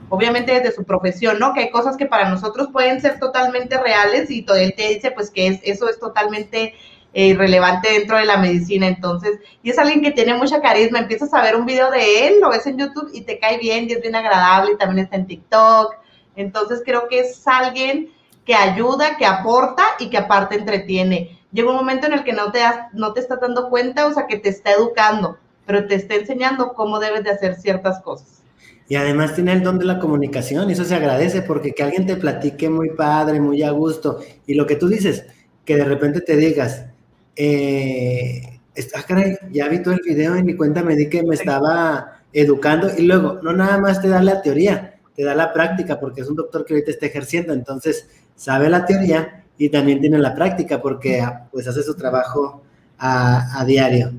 [0.09, 1.53] obviamente desde su profesión, ¿no?
[1.53, 5.11] Que hay cosas que para nosotros pueden ser totalmente reales y todo él te dice,
[5.11, 6.75] pues que es, eso es totalmente
[7.13, 11.33] eh, irrelevante dentro de la medicina, entonces, y es alguien que tiene mucha carisma, empiezas
[11.33, 13.93] a ver un video de él, lo ves en YouTube y te cae bien y
[13.93, 15.95] es bien agradable y también está en TikTok,
[16.37, 18.13] entonces creo que es alguien
[18.45, 21.41] que ayuda, que aporta y que aparte entretiene.
[21.53, 24.13] Llega un momento en el que no te, das, no te estás dando cuenta, o
[24.13, 28.43] sea, que te está educando, pero te está enseñando cómo debes de hacer ciertas cosas.
[28.89, 32.07] Y además tiene el don de la comunicación, y eso se agradece, porque que alguien
[32.07, 35.27] te platique muy padre, muy a gusto, y lo que tú dices,
[35.65, 36.87] que de repente te digas,
[37.35, 38.61] eh,
[38.95, 42.21] ah, caray, ya vi todo el video y ni cuenta me di que me estaba
[42.33, 46.21] educando, y luego, no nada más te da la teoría, te da la práctica, porque
[46.21, 50.35] es un doctor que ahorita está ejerciendo, entonces sabe la teoría y también tiene la
[50.35, 52.63] práctica, porque ah, pues hace su trabajo
[52.99, 54.13] a diario.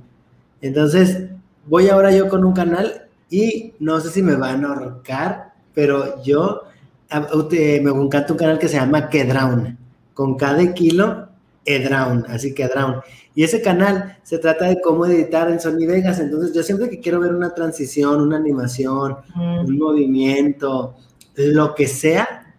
[0.62, 1.24] Entonces,
[1.68, 6.22] voy ahora yo con un canal y no sé si me van a ahorcar, pero
[6.24, 6.64] yo
[7.10, 9.78] ah, me encanta un canal que se llama Kedraun,
[10.14, 11.28] con cada kilo
[11.66, 13.02] Edraun, así que Edraun.
[13.36, 17.00] Y ese canal se trata de cómo editar en Sony Vegas, entonces yo siempre que
[17.00, 20.96] quiero ver una transición, una animación, un movimiento,
[21.36, 22.56] lo que sea,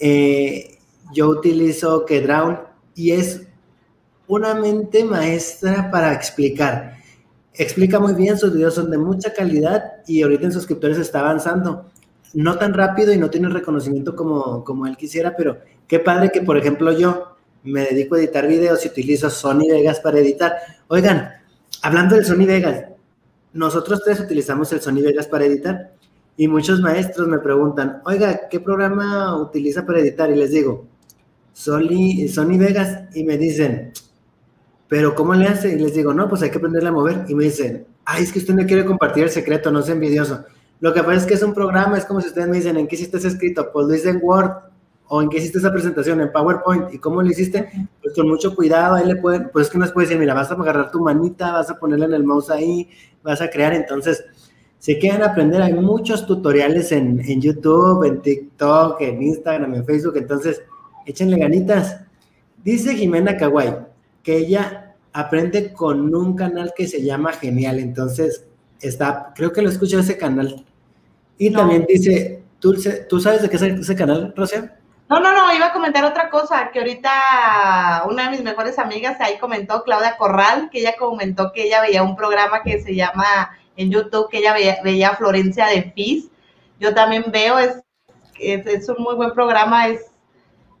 [0.00, 0.78] eh,
[1.12, 2.58] yo utilizo Kedraun
[2.94, 3.46] y es
[4.26, 6.97] una mente maestra para explicar.
[7.58, 11.86] Explica muy bien, sus videos son de mucha calidad y ahorita en suscriptores está avanzando.
[12.32, 16.30] No tan rápido y no tiene el reconocimiento como, como él quisiera, pero qué padre
[16.30, 20.54] que, por ejemplo, yo me dedico a editar videos y utilizo Sony Vegas para editar.
[20.86, 21.30] Oigan,
[21.82, 22.84] hablando del Sony Vegas,
[23.52, 25.94] nosotros tres utilizamos el Sony Vegas para editar
[26.36, 30.30] y muchos maestros me preguntan, oiga, ¿qué programa utiliza para editar?
[30.30, 30.86] Y les digo,
[31.54, 33.92] Sony, Sony Vegas y me dicen,
[34.88, 35.74] pero ¿cómo le hace?
[35.74, 37.24] Y les digo, no, pues hay que aprenderle a mover.
[37.28, 40.44] Y me dicen, ay, es que usted no quiere compartir el secreto, no sea envidioso.
[40.80, 42.86] Lo que pasa es que es un programa, es como si ustedes me dicen, ¿en
[42.86, 43.70] qué hiciste ese escrito?
[43.72, 44.50] Pues lo hice en Word,
[45.08, 46.94] o en qué hiciste esa presentación, en PowerPoint.
[46.94, 47.68] ¿Y cómo lo hiciste?
[48.02, 50.50] Pues con mucho cuidado, ahí le pueden, pues es que nos puede decir, mira, vas
[50.50, 52.88] a agarrar tu manita, vas a ponerla en el mouse ahí,
[53.22, 53.74] vas a crear.
[53.74, 54.24] Entonces,
[54.78, 60.16] si quieren aprender, hay muchos tutoriales en, en YouTube, en TikTok, en Instagram, en Facebook.
[60.16, 60.62] Entonces,
[61.04, 62.00] échenle ganitas.
[62.62, 63.88] Dice Jimena Kawai
[64.28, 67.78] que ella aprende con un canal que se llama Genial.
[67.78, 68.44] Entonces,
[68.78, 70.66] está, creo que lo escucho ese canal.
[71.38, 71.60] Y No.
[71.60, 72.76] también dice, ¿tú,
[73.08, 74.76] ¿tú sabes de qué es ese canal, Rosia?
[75.08, 79.18] No, no, no, iba a comentar otra cosa, que ahorita una de mis mejores amigas
[79.20, 83.56] ahí comentó, Claudia Corral, que ella comentó que ella veía un programa que se llama
[83.78, 86.28] en YouTube, que ella veía, veía Florencia de Fis.
[86.80, 87.78] Yo también veo, es,
[88.38, 90.02] es, es un muy buen programa, es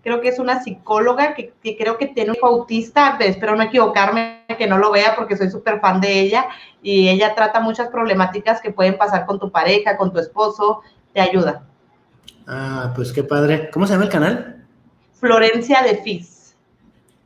[0.02, 3.62] creo que es una psicóloga que, que creo que tiene un hijo autista, espero no
[3.62, 6.46] equivocarme, que no lo vea porque soy súper fan de ella
[6.82, 10.82] y ella trata muchas problemáticas que pueden pasar con tu pareja, con tu esposo,
[11.12, 11.66] te ayuda.
[12.46, 13.70] Ah, pues qué padre.
[13.72, 14.64] ¿Cómo se llama el canal?
[15.20, 16.56] Florencia de Fis.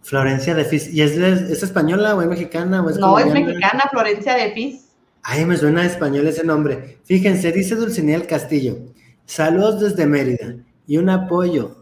[0.03, 0.93] Florencia de Fis.
[0.93, 2.83] ¿Y es, de- es española o es mexicana?
[2.83, 4.89] O es No, es mexicana, Florencia de Fis.
[5.23, 6.99] Ay, me suena a español ese nombre.
[7.05, 8.79] Fíjense, dice Dulcinea del Castillo.
[9.25, 10.57] Saludos desde Mérida.
[10.89, 11.82] Y un apoyo.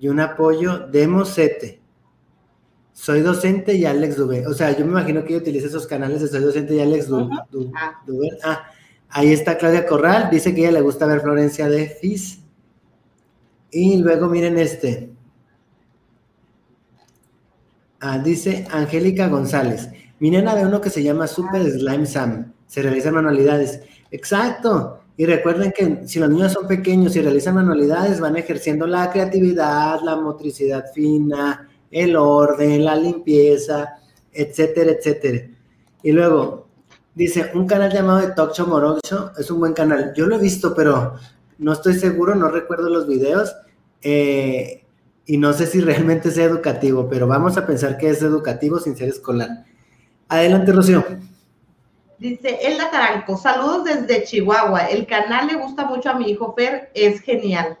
[0.00, 1.80] Y un apoyo de Mosete.
[2.92, 4.46] Soy docente y Alex Dubé.
[4.46, 7.08] O sea, yo me imagino que ella utiliza esos canales de Soy docente y Alex
[7.08, 7.34] Du- Ujú.
[7.50, 8.00] Du- Ah.
[8.06, 8.28] Dubé.
[8.44, 8.64] Ah,
[9.10, 10.28] ahí está Claudia Corral.
[10.30, 12.40] Dice que a ella le gusta ver Florencia de Fis.
[13.70, 15.10] Y luego miren este.
[18.00, 19.88] Ah, dice Angélica González.
[20.20, 22.52] Mi nena ve uno que se llama Super Slime Sam.
[22.66, 23.80] Se realizan manualidades.
[24.10, 25.00] Exacto.
[25.18, 30.00] Y recuerden que si los niños son pequeños y realizan manualidades, van ejerciendo la creatividad,
[30.02, 33.98] la motricidad fina, el orden, la limpieza,
[34.32, 35.48] etcétera, etcétera.
[36.04, 36.68] Y luego,
[37.16, 40.12] dice, un canal llamado de Morocho es un buen canal.
[40.16, 41.16] Yo lo he visto, pero
[41.58, 43.54] no estoy seguro, no recuerdo los videos.
[44.00, 44.84] eh,
[45.26, 48.96] y no sé si realmente sea educativo, pero vamos a pensar que es educativo sin
[48.96, 49.64] ser escolar.
[50.28, 51.04] Adelante, Rocío.
[52.18, 54.86] Dice Elda Taranco, saludos desde Chihuahua.
[54.86, 57.78] El canal le gusta mucho a mi hijo Fer, es genial.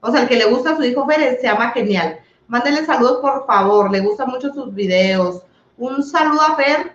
[0.00, 2.20] O sea, el que le gusta a su hijo Fer se llama Genial.
[2.46, 3.90] Mándele saludos, por favor.
[3.90, 5.42] Le gustan mucho sus videos.
[5.76, 6.92] Un saludo a Fer.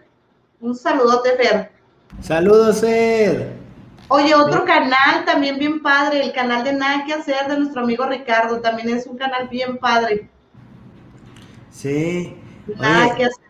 [0.62, 1.72] Un saludote, Fer.
[2.22, 3.54] Saludos, Fer.
[4.10, 8.06] Oye, otro canal también bien padre, el canal de Nada que hacer de nuestro amigo
[8.06, 10.30] Ricardo, también es un canal bien padre.
[11.72, 12.36] Sí.
[12.78, 13.46] Nada Oye, que hacer.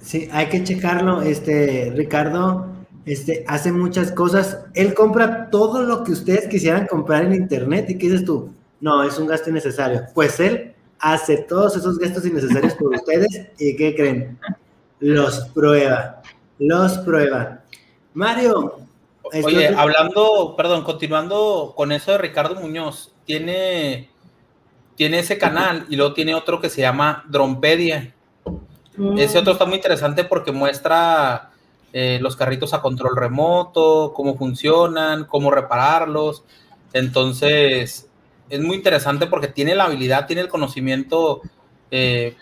[0.00, 1.22] sí, hay que checarlo.
[1.22, 2.66] Este, Ricardo,
[3.06, 4.58] este, hace muchas cosas.
[4.74, 7.86] Él compra todo lo que ustedes quisieran comprar en internet.
[7.88, 8.52] ¿Y qué dices tú?
[8.80, 10.02] No, es un gasto innecesario.
[10.14, 14.38] Pues él hace todos esos gastos innecesarios por ustedes y ¿qué creen?
[15.00, 16.22] Los prueba,
[16.58, 17.62] los prueba.
[18.14, 18.76] Mario.
[19.44, 24.10] Oye, hablando, perdón, continuando con eso de Ricardo Muñoz, tiene,
[24.96, 28.12] tiene ese canal y luego tiene otro que se llama Drompedia.
[29.16, 31.49] Ese otro está muy interesante porque muestra
[31.92, 36.44] eh, los carritos a control remoto, cómo funcionan, cómo repararlos.
[36.92, 38.08] Entonces,
[38.48, 41.42] es muy interesante porque tiene la habilidad, tiene el conocimiento
[41.90, 42.36] eh,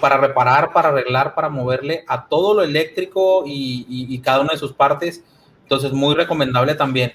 [0.00, 4.72] para reparar, para arreglar, para moverle a todo lo eléctrico y, cada una de sus
[4.72, 5.24] partes.
[5.62, 7.12] Entonces, muy recomendable también.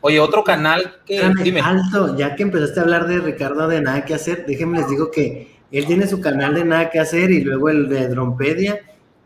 [0.00, 1.22] Oye, otro canal que.
[1.42, 1.60] dime.
[1.60, 5.10] Alto, ya que empezaste a hablar de Ricardo de nada que hacer, déjenme les digo
[5.10, 8.80] que él tiene su canal de nada que hacer y luego el de Drompedia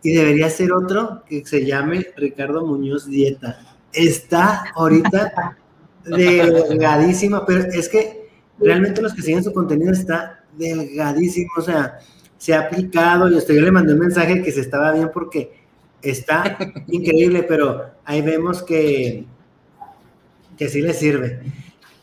[0.05, 3.59] y debería ser otro que se llame Ricardo Muñoz Dieta.
[3.91, 5.57] Está ahorita
[6.05, 11.99] delgadísima, pero es que realmente los que siguen su contenido está delgadísimo, o sea,
[12.37, 15.55] se ha aplicado y hasta yo le mandé un mensaje que se estaba bien porque
[16.03, 19.25] está increíble, pero ahí vemos que,
[20.59, 21.41] que sí le sirve.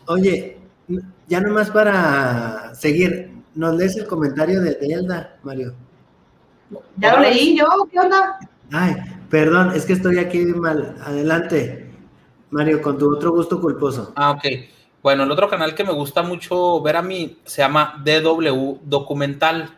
[0.07, 0.57] Oye,
[1.27, 5.75] ya nomás para seguir, ¿nos lees el comentario de Elda, Mario?
[6.97, 8.39] Ya lo leí yo, ¿qué onda?
[8.71, 8.95] Ay,
[9.29, 10.95] perdón, es que estoy aquí mal.
[11.03, 11.89] Adelante,
[12.49, 14.13] Mario, con tu otro gusto culposo.
[14.15, 14.45] Ah, ok.
[15.01, 19.77] Bueno, el otro canal que me gusta mucho ver a mí se llama DW Documental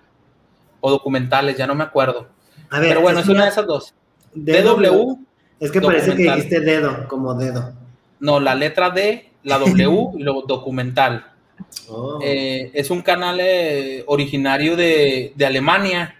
[0.81, 2.27] o Documentales, ya no me acuerdo.
[2.69, 3.93] A ver, Pero bueno, es, una de esas dos.
[4.33, 5.17] DW.
[5.59, 7.73] Es que parece que dijiste dedo, como dedo.
[8.19, 11.25] No, la letra D, la W y luego documental.
[11.87, 12.19] Oh.
[12.21, 16.15] Eh, es un canal eh, originario de, Alemania.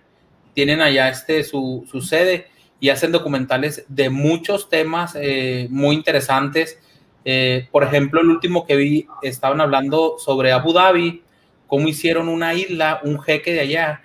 [0.54, 2.48] Tienen allá este su, sede
[2.80, 6.80] y hacen documentales de muchos temas eh, muy interesantes
[7.26, 11.24] eh, por ejemplo, el último que vi, estaban hablando sobre Abu Dhabi,
[11.68, 14.02] cómo hicieron una isla, un jeque de allá,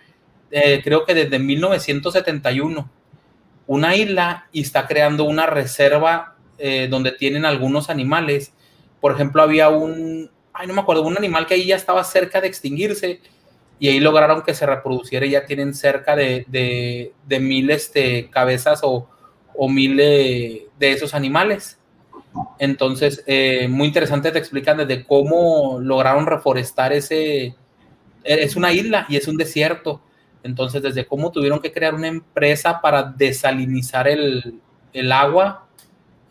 [0.51, 2.91] eh, creo que desde 1971,
[3.67, 8.53] una isla y está creando una reserva eh, donde tienen algunos animales.
[9.01, 12.41] Por ejemplo, había un, ay, no me acuerdo, un animal que ahí ya estaba cerca
[12.41, 13.21] de extinguirse
[13.79, 18.81] y ahí lograron que se reproduciera y ya tienen cerca de, de, mil este, cabezas
[18.83, 19.09] o,
[19.55, 21.79] o mil de esos animales.
[22.59, 27.55] Entonces, eh, muy interesante, te explican desde cómo lograron reforestar ese, e,
[28.25, 30.03] es una isla y es un desierto.
[30.43, 34.61] Entonces, desde cómo tuvieron que crear una empresa para desalinizar el,
[35.13, 35.69] agua.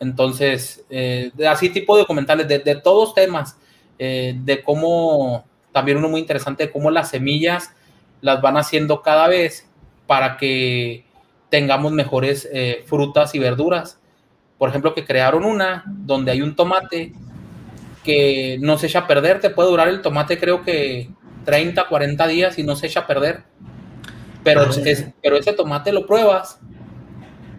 [0.00, 3.56] Entonces, eh, así tipo de documentales de, de todos temas,
[3.98, 7.74] eh, de cómo, también uno muy interesante, de cómo las semillas
[8.20, 9.68] las van haciendo cada vez
[10.06, 11.04] para que
[11.50, 12.48] tengamos mejores
[12.86, 13.98] frutas y verduras
[14.58, 17.12] por ejemplo, que crearon una donde hay un tomate
[18.04, 21.10] que no se echa a perder, te puede durar el tomate creo que
[21.44, 23.44] 30, 40 días y no se echa a perder.
[24.42, 26.58] Pero, ah, pero ese tomate lo pruebas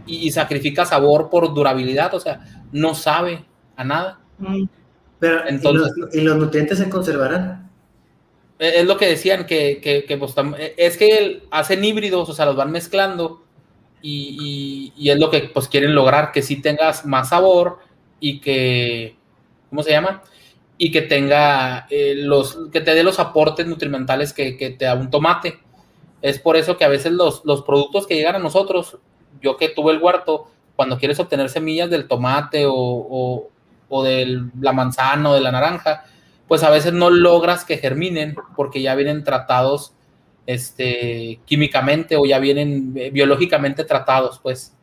[0.06, 2.42] y, sacrifica sabor por durabilidad, o sea,
[2.72, 3.46] no sabe
[3.76, 4.20] a nada.
[4.40, 4.64] Mm.
[5.20, 7.69] Pero, Entonces, ¿y, los, nutrientes se conservarán?
[8.60, 10.36] Es lo que decían, que, que, que pues,
[10.76, 13.42] es que hacen híbridos, o sea, los van mezclando
[14.02, 17.80] y, es lo que pues quieren lograr, que sí tengas más sabor
[18.20, 19.16] y que,
[19.70, 20.24] ¿cómo se llama?
[20.78, 25.10] Y que tenga eh, los, que te dé los aportes nutrimentales que, te da un
[25.10, 25.60] tomate.
[26.22, 28.98] Es por eso que a veces los, productos que llegan a nosotros,
[29.42, 33.50] yo que tuve el huerto, cuando quieres obtener semillas del tomate o,
[33.90, 36.06] o de la manzana o de la naranja,
[36.50, 39.94] pues a veces no logras que germinen porque ya vienen tratados
[40.48, 44.76] este, químicamente o ya vienen eh, biológicamente tratados, pues.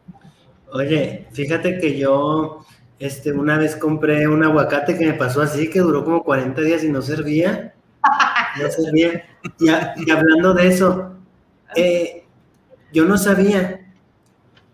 [0.72, 2.64] Oye, fíjate que yo
[3.00, 6.84] este, una vez compré un aguacate que me pasó así, que duró como 40 días
[6.84, 7.74] y no servía.
[8.58, 9.22] No servía.
[9.58, 9.68] Y,
[10.10, 11.12] hablando de eso,
[11.74, 12.24] eh,
[12.90, 13.92] yo no sabía,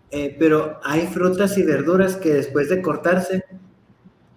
[0.09, 3.43] eh, pero hay frutas y verduras que después de cortarse,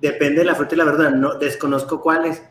[0.00, 2.42] depende de la fruta y la verdura, no desconozco cuáles,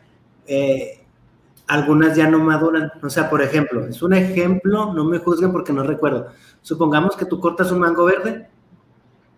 [1.66, 2.92] algunas ya no maduran.
[3.02, 6.28] O sea, por ejemplo, es un ejemplo, no me juzguen porque no recuerdo.
[6.62, 8.48] Supongamos que tú cortas un mango verde,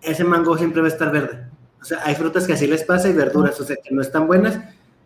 [0.02, 1.46] ese mango siempre va a estar verde.
[1.80, 4.26] O sea, hay frutas que así les pasa y verduras, o sea, que no están
[4.26, 4.58] buenas,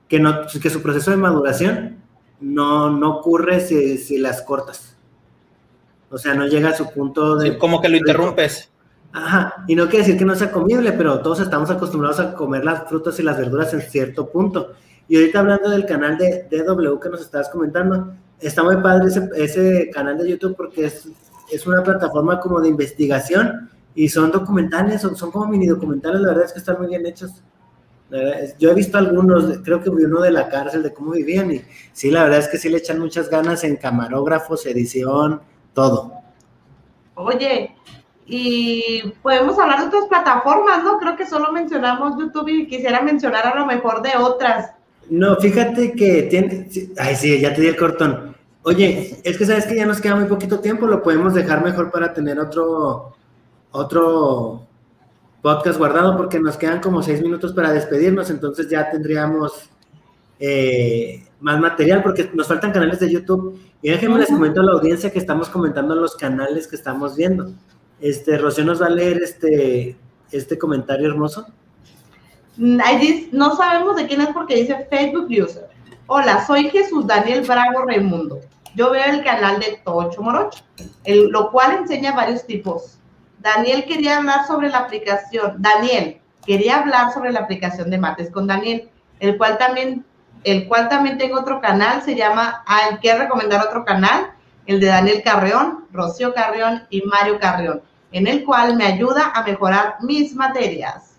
[0.08, 1.98] que, no, que su proceso de maduración
[2.40, 4.96] no, no ocurre si, si las cortas.
[6.10, 7.56] O sea, no llega a su punto de...
[7.58, 8.70] como que lo interrumpes.
[9.14, 12.64] Ajá, y no quiere decir que no sea comible, pero todos estamos acostumbrados a comer
[12.64, 14.72] las frutas y las verduras en cierto punto.
[15.08, 19.90] Y ahorita hablando del canal de DW que nos estabas comentando, está muy padre ese,
[19.90, 21.08] canal de YouTube porque es,
[21.50, 26.28] es, una plataforma como de investigación y son documentales, son, son como mini documentales, la
[26.28, 27.42] verdad es que están muy bien hechos.
[28.58, 31.62] Yo he visto algunos, creo que vi uno de la cárcel, de cómo vivían, y
[31.92, 35.40] sí, la verdad es que sí le echan muchas ganas en camarógrafos, edición,
[35.72, 36.12] todo.
[37.14, 37.74] Oye,
[38.26, 40.98] y podemos hablar de otras plataformas, ¿no?
[40.98, 44.72] Creo que solo mencionamos YouTube y quisiera mencionar a lo mejor de otras.
[45.12, 46.70] No, fíjate que tiene.
[46.96, 48.34] Ay, sí, ya te di el cortón.
[48.62, 51.90] Oye, es que sabes que ya nos queda muy poquito tiempo, lo podemos dejar mejor
[51.90, 53.14] para tener otro,
[53.72, 54.66] otro
[55.42, 59.68] podcast guardado, porque nos quedan como seis minutos para despedirnos, entonces ya tendríamos
[60.40, 63.60] eh, más material, porque nos faltan canales de YouTube.
[63.82, 67.52] Y déjenme les comento a la audiencia que estamos comentando los canales que estamos viendo.
[68.00, 69.94] Este, Rocío nos va a leer este,
[70.30, 71.48] este comentario hermoso.
[72.56, 75.68] Dice- no sabemos de quién es porque dice Facebook User.
[76.06, 78.40] Hola, soy Jesús Daniel Bravo Raimundo.
[78.74, 80.62] Yo veo el canal de Tocho Morocho,
[81.04, 82.98] el, lo cual enseña varios tipos.
[83.38, 88.46] Daniel quería hablar sobre la aplicación, Daniel quería hablar sobre la aplicación de Mates con
[88.46, 88.88] Daniel,
[89.20, 90.04] el cual también,
[90.44, 94.32] el cual también tengo otro canal, se llama, ah, él quiere recomendar otro canal,
[94.66, 97.82] el de Daniel Carreón, Rocío Carreón y Mario Carreón,
[98.12, 101.11] en el cual me ayuda a mejorar mis materias.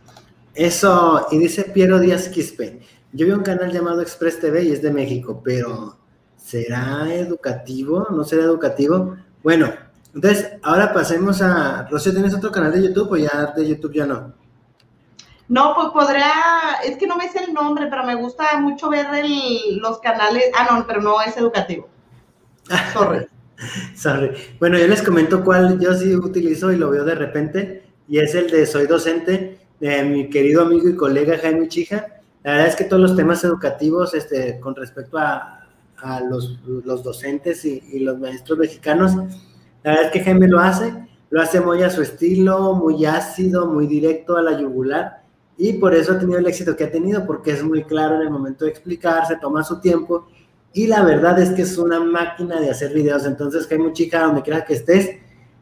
[0.56, 2.80] Eso, y dice Piero Díaz Quispe.
[3.12, 5.98] Yo vi un canal llamado Express TV y es de México, pero
[6.38, 8.08] ¿será educativo?
[8.12, 9.16] ¿No será educativo?
[9.44, 9.72] Bueno,
[10.14, 11.88] entonces ahora pasemos a.
[11.90, 14.34] Rocío, ¿tienes otro canal de YouTube o ya de YouTube ya no?
[15.48, 16.32] No, pues podría,
[16.86, 20.46] es que no me sé el nombre, pero me gusta mucho ver el- los canales.
[20.58, 21.90] Ah, no, pero no es educativo.
[22.94, 23.28] Sorry.
[23.96, 24.32] Sorry.
[24.60, 28.34] Bueno, yo les comento cuál yo sí utilizo y lo veo de repente, y es
[28.36, 32.08] el de Soy Docente, de mi querido amigo y colega Jaime Chija.
[32.44, 35.60] La verdad es que todos los temas educativos este, con respecto a,
[36.30, 36.60] los,
[37.04, 39.16] docentes y, y los maestros mexicanos,
[39.84, 40.94] la verdad es que Jaime lo hace,
[41.30, 45.24] lo hace muy a su estilo, muy ácido, muy directo a la yugular,
[45.58, 48.22] y por eso ha tenido el éxito que ha tenido, porque es muy claro en
[48.24, 50.28] el momento de explicar, se toma su tiempo,
[50.74, 53.26] y la verdad es que es una máquina de hacer videos.
[53.26, 55.18] Entonces, Jaime Chica, donde quiera que estés,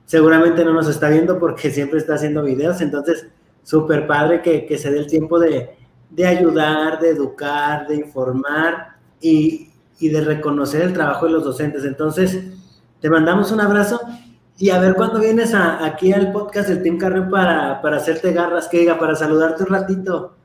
[0.06, 2.80] seguramente no nos está viendo porque siempre está haciendo videos.
[2.80, 3.28] Entonces,
[3.64, 5.76] súper padre que, que se dé el tiempo de,
[6.10, 11.86] de ayudar, de educar, de informar y, y de reconocer el trabajo de los docentes.
[11.86, 12.44] Entonces,
[13.00, 14.00] te mandamos un abrazo
[14.58, 18.68] y a ver cuándo vienes aquí al podcast del Team Carreo para, para hacerte garras,
[18.68, 20.36] que diga, para saludarte un ratito.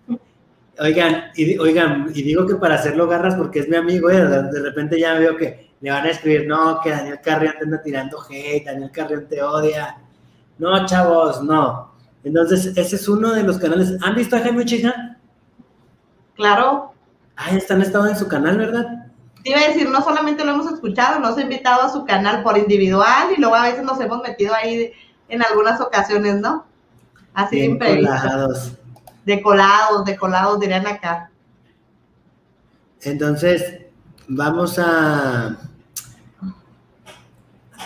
[0.78, 4.60] Oigan, y, oigan, y digo que para hacerlo garras porque es mi amigo, eh, de
[4.60, 8.18] repente ya veo que le van a escribir, no, que Daniel Carrión te anda tirando
[8.22, 9.96] hate, Daniel Carrión te odia.
[10.58, 11.95] No, chavos, no.
[12.26, 13.96] Entonces, ese es uno de los canales.
[14.02, 15.16] ¿Han visto a Jaime Chija?
[16.34, 16.92] Claro.
[17.36, 19.06] Ah, están estado en su canal, ¿verdad?
[19.44, 22.42] Te iba a decir, no solamente lo hemos escuchado, nos ha invitado a su canal
[22.42, 24.90] por individual y luego a veces nos hemos metido ahí
[25.28, 26.66] en algunas ocasiones, ¿no?
[27.32, 28.10] Así de Bien imprevisto.
[28.10, 28.72] colados.
[29.24, 31.30] De colados, de colados, dirían acá.
[33.02, 33.82] Entonces,
[34.26, 35.56] vamos a,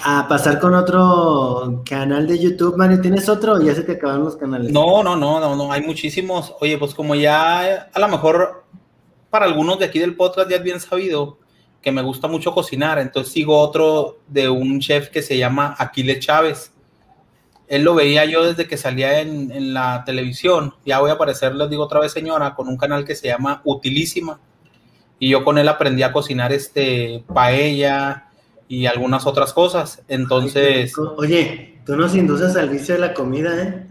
[0.02, 2.76] a pasar con otro canal de YouTube.
[2.76, 4.72] Mario, ¿tienes otro ya se te acabaron los canales?
[4.72, 6.54] No, no, no, no, no, hay muchísimos.
[6.60, 8.64] Oye, pues como ya a lo mejor
[9.28, 11.38] para algunos de aquí del podcast ya es bien sabido
[11.82, 16.20] que me gusta mucho cocinar, entonces sigo otro de un chef que se llama Aquiles
[16.20, 16.72] Chávez.
[17.68, 20.74] Él lo veía yo desde que salía en, en la televisión.
[20.84, 23.62] Ya voy a aparecer, les digo otra vez, señora, con un canal que se llama
[23.64, 24.40] Utilísima.
[25.18, 28.29] Y yo con él aprendí a cocinar este paella
[28.70, 30.02] y algunas otras cosas.
[30.08, 33.86] Entonces, Oye, tú nos induces al vicio de la comida, ¿eh?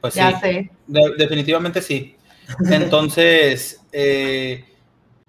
[0.00, 0.20] pues sí.
[0.20, 0.70] Ya sé.
[0.86, 2.16] De- definitivamente sí.
[2.70, 4.64] Entonces, eh,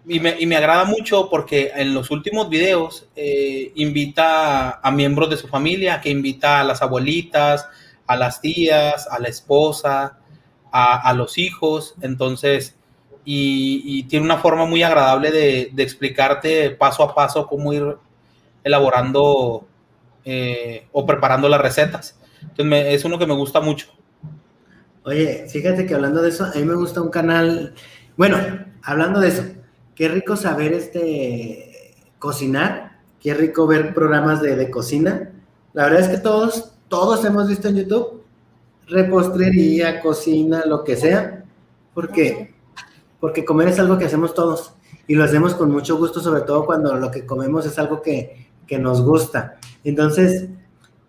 [0.08, 5.30] y, me, y me agrada mucho porque en los últimos videos eh, invita a miembros
[5.30, 7.68] de su familia, que invita a las abuelitas,
[8.08, 10.20] a las tías, a la esposa,
[10.72, 11.96] a, a los hijos.
[12.02, 12.76] Entonces,
[13.26, 17.98] y, y tiene una forma muy agradable de, de explicarte paso a paso cómo ir
[18.64, 19.68] elaborando
[20.26, 22.20] eh, o preparando las recetas.
[22.42, 23.88] Entonces, me- es uno que me gusta mucho.
[25.04, 27.74] Oye, fíjate que hablando de eso, a mí me gusta un canal.
[28.18, 28.38] Bueno,
[28.84, 29.44] hablando de eso,
[29.96, 35.32] qué rico saber este cocinar, qué rico ver programas de, cocina.
[35.74, 38.24] La verdad es que todos, todos hemos visto en YouTube
[38.88, 41.46] repostería, cocina, lo que sea,
[41.94, 42.54] porque
[43.20, 44.74] porque comer es algo que hacemos todos
[45.08, 48.49] y lo hacemos con mucho gusto, sobre todo cuando lo que comemos es algo que,
[48.70, 49.58] que nos gusta.
[49.84, 50.48] Entonces,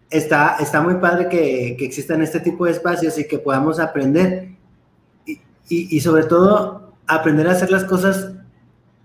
[0.08, 4.48] está, está muy padre que, que existan este tipo de espacios y que podamos aprender
[5.26, 5.32] y,
[5.68, 8.32] y, y sobre todo aprender a hacer las cosas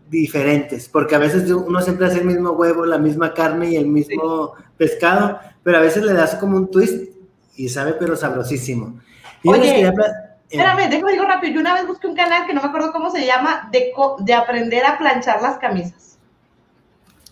[0.09, 3.87] diferentes, porque a veces uno siempre hace el mismo huevo, la misma carne y el
[3.87, 7.09] mismo pescado, pero a veces le das como un twist
[7.57, 8.99] y sabe pero sabrosísimo.
[9.43, 9.91] Y Oye.
[9.93, 11.53] pla- Espérame, déjame digo rápido.
[11.55, 14.33] Yo una vez busqué un canal que no me acuerdo cómo se llama, de, de
[14.33, 16.17] aprender a planchar las camisas.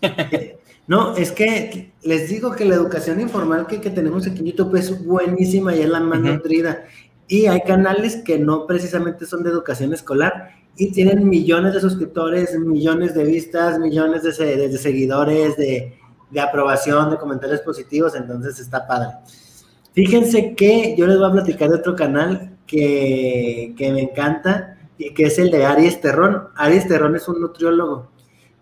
[0.87, 4.75] No, es que les digo que la educación informal que, que tenemos aquí en YouTube
[4.75, 6.83] es buenísima y es la más nutrida.
[7.27, 12.57] Y hay canales que no precisamente son de educación escolar y tienen millones de suscriptores,
[12.59, 15.97] millones de vistas, millones de, se- de seguidores, de,
[16.31, 19.09] de aprobación, de comentarios positivos, entonces está padre.
[19.93, 25.13] Fíjense que yo les voy a platicar de otro canal que, que me encanta y
[25.13, 26.49] que es el de Aries Terrón.
[26.55, 28.09] Aries Terrón es un nutriólogo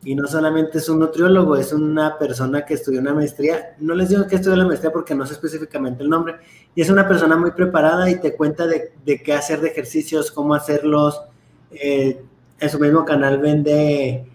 [0.04, 3.76] y no solamente es un nutriólogo, es una persona que estudió una maestría.
[3.80, 6.38] No les digo que estudió la maestría porque no sé específicamente el nombre.
[6.74, 8.94] Y es una persona muy preparada y te cuenta de,
[9.24, 11.22] qué hacer de ejercicios, cómo hacerlos.
[11.72, 12.20] Eh,
[12.60, 14.26] en su mismo canal vende,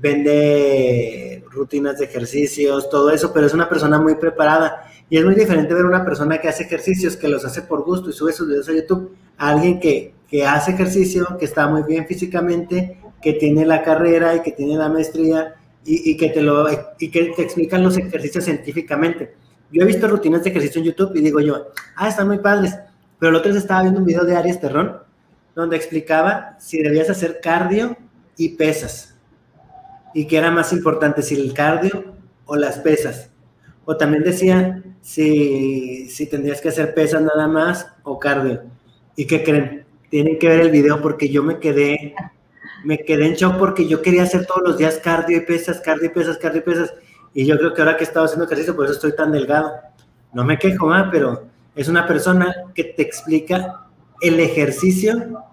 [0.00, 4.90] vende rutinas de ejercicios, todo eso, pero es una persona muy preparada.
[5.08, 8.10] Y es muy diferente ver una persona que hace ejercicios, que los hace por gusto
[8.10, 11.82] y sube sus videos a YouTube, a alguien que, que hace ejercicio, que está muy
[11.82, 15.54] bien físicamente, que tiene la carrera y que tiene la maestría
[15.84, 16.66] y, que te lo
[16.98, 19.34] y que te explican los ejercicios científicamente.
[19.70, 22.78] Yo he visto rutinas de ejercicio en YouTube y digo yo, ah, están muy padres.
[23.18, 24.98] Pero el otro día estaba viendo un video de Aries Terrón
[25.54, 27.96] donde explicaba si debías hacer cardio
[28.36, 29.16] y pesas.
[30.14, 32.14] Y que era más importante, si el cardio
[32.44, 33.30] o las pesas.
[33.84, 38.62] O también decía si, si tendrías que hacer pesas nada más o cardio.
[39.16, 39.84] ¿Y qué creen?
[40.10, 42.14] Tienen que ver el video porque yo me quedé,
[42.84, 46.06] me quedé en shock porque yo quería hacer todos los días cardio y pesas, cardio
[46.06, 46.94] y pesas, cardio y pesas.
[47.34, 49.72] Y yo creo que ahora que he estado haciendo ejercicio, por eso estoy tan delgado.
[50.32, 51.08] No me quejo, ¿ah?
[51.10, 53.86] pero es una persona que te explica
[54.20, 55.44] el ejercicio,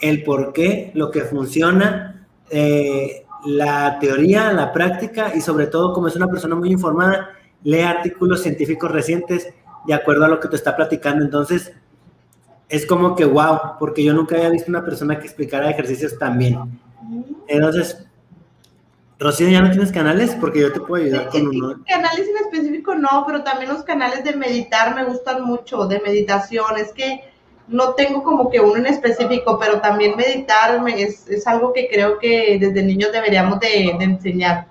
[0.00, 6.08] el por qué, lo que funciona, eh, la teoría, la práctica y sobre todo como
[6.08, 7.30] es una persona muy informada,
[7.62, 9.48] lee artículos científicos recientes
[9.86, 11.24] de acuerdo a lo que te está platicando.
[11.24, 11.72] Entonces,
[12.68, 16.38] es como que wow, porque yo nunca había visto una persona que explicara ejercicios tan
[16.38, 16.58] bien.
[17.48, 18.04] Entonces,
[19.18, 20.36] Rocío, ¿ya no tienes canales?
[20.40, 21.82] Porque yo te puedo ayudar con uno.
[21.88, 26.76] Canales en específico no, pero también los canales de meditar me gustan mucho, de meditación.
[26.76, 27.22] Es que
[27.68, 31.88] no tengo como que uno en específico, pero también meditar me- es, es algo que
[31.88, 34.66] creo que desde niños deberíamos de, de enseñar.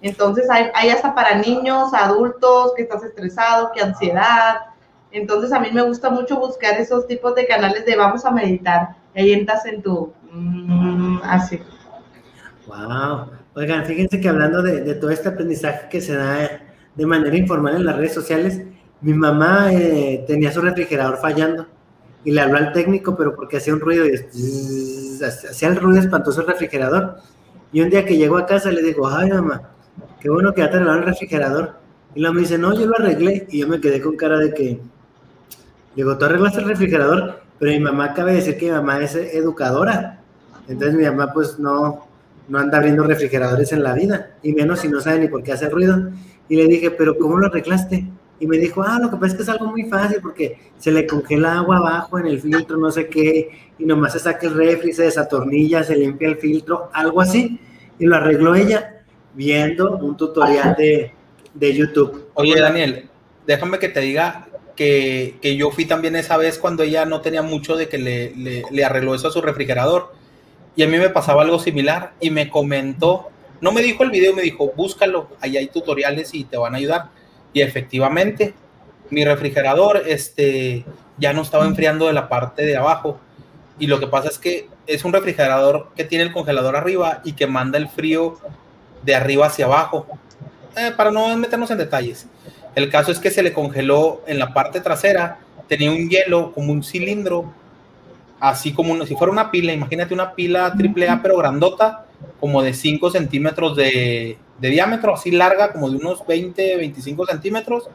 [0.00, 4.58] Entonces hay, hay hasta para niños, adultos, que estás estresado, que ansiedad.
[5.12, 8.96] Entonces a mí me gusta mucho buscar esos tipos de canales de vamos a meditar.
[9.14, 10.12] Ahí entras en tu...
[10.32, 11.60] mm, así.
[12.66, 13.30] Wow.
[13.54, 16.62] Oigan, fíjense que hablando de, todo este aprendizaje que se da
[16.94, 18.62] de manera informal en las redes sociales,
[19.02, 21.66] mi mamá eh, tenía su refrigerador fallando
[22.24, 24.04] y le habló al técnico, pero porque hacía un ruido
[25.24, 27.16] hacía el ruido espantoso el refrigerador.
[27.72, 29.70] Y un día que llegó a casa le digo, ay mamá,
[30.20, 31.74] qué bueno que ya te arreglaron el refrigerador.
[32.14, 33.46] Y luego me dice, no, yo lo arreglé.
[33.50, 34.80] Y yo me quedé con cara de que,
[35.96, 39.14] digo, tú arreglaste el refrigerador, pero mi mamá acaba de decir que mi mamá es
[39.14, 40.20] educadora.
[40.68, 42.06] Entonces mi mamá pues no,
[42.48, 45.52] no anda abriendo refrigeradores en la vida, y menos si no sabe ni por qué
[45.52, 46.10] hace ruido.
[46.48, 48.06] Y le dije, pero ¿cómo lo arreglaste?
[48.40, 50.90] Y me dijo, ah, lo que pasa es que es algo muy fácil porque se
[50.90, 54.54] le congela agua abajo en el filtro, no sé qué, y nomás se saca el
[54.54, 57.60] refri, se desatornilla, se limpia el filtro, algo así.
[57.98, 61.12] Y lo arregló ella viendo un tutorial de,
[61.54, 62.26] de YouTube.
[62.34, 63.08] Oye, Daniel,
[63.46, 67.42] déjame que te diga que, que yo fui también esa vez cuando ella no tenía
[67.42, 68.34] mucho de que le,
[68.70, 70.14] le- arregló eso a su refrigerador.
[70.76, 73.28] Y a mí me pasaba algo similar y me comentó,
[73.60, 76.78] no me dijo el video, me dijo, búscalo, ahí hay tutoriales y te van a
[76.78, 77.10] ayudar.
[77.52, 78.54] Y efectivamente,
[79.10, 80.84] mi refrigerador este,
[81.18, 83.20] ya no estaba enfriando de la parte de abajo.
[83.78, 87.34] Y lo que pasa es que es un refrigerador que tiene el congelador arriba y
[87.34, 88.38] que manda el frío
[89.02, 90.06] de arriba hacia abajo.
[90.76, 92.26] Eh, para no meternos en detalles.
[92.74, 96.72] El caso es que se le congeló en la parte trasera, tenía un hielo como
[96.72, 97.52] un cilindro,
[98.40, 102.06] así como una- si fuera una pila, imagínate una pila triple A pero grandota,
[102.40, 107.88] como de 5 centímetros de, de diámetro, así larga, como de unos 20, 25 centímetros.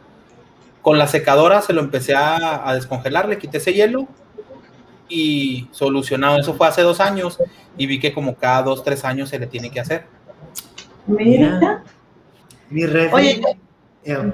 [0.81, 4.07] Con la secadora se lo empecé a, a descongelar, le quité ese hielo
[5.09, 6.37] y solucionado.
[6.39, 7.39] Eso fue hace dos años
[7.77, 10.05] y vi que como cada dos, tres años se le tiene que hacer.
[11.07, 11.83] Mira.
[12.69, 13.41] Mi refri, Oye,
[14.03, 14.31] eh,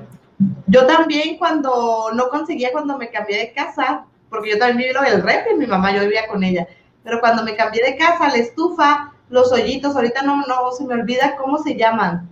[0.67, 5.01] Yo también cuando no conseguía, cuando me cambié de casa, porque yo también viví lo
[5.01, 6.67] del refri, mi mamá, yo vivía con ella,
[7.03, 10.95] pero cuando me cambié de casa, la estufa, los hoyitos, ahorita no, no se me
[10.95, 12.29] olvida cómo se llaman,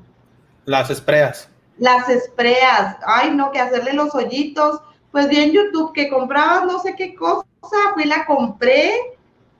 [0.65, 1.49] Las espreas.
[1.77, 4.81] las espreas, ay no, que hacerle los hoyitos,
[5.11, 7.45] pues vi en YouTube que compraba no sé qué cosa,
[7.93, 8.91] fui la compré,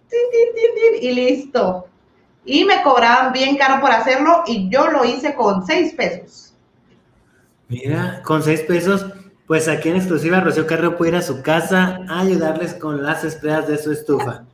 [0.10, 1.88] tin, tin, tin, tin, y listo.
[2.45, 6.51] Y me cobraban bien caro por hacerlo y yo lo hice con seis pesos.
[7.72, 9.06] Mira, con seis pesos,
[9.48, 13.26] Pues aquí en exclusiva Rocío Carrero puede ir a su casa a ayudarles con las
[13.26, 14.46] espleas de su estufa.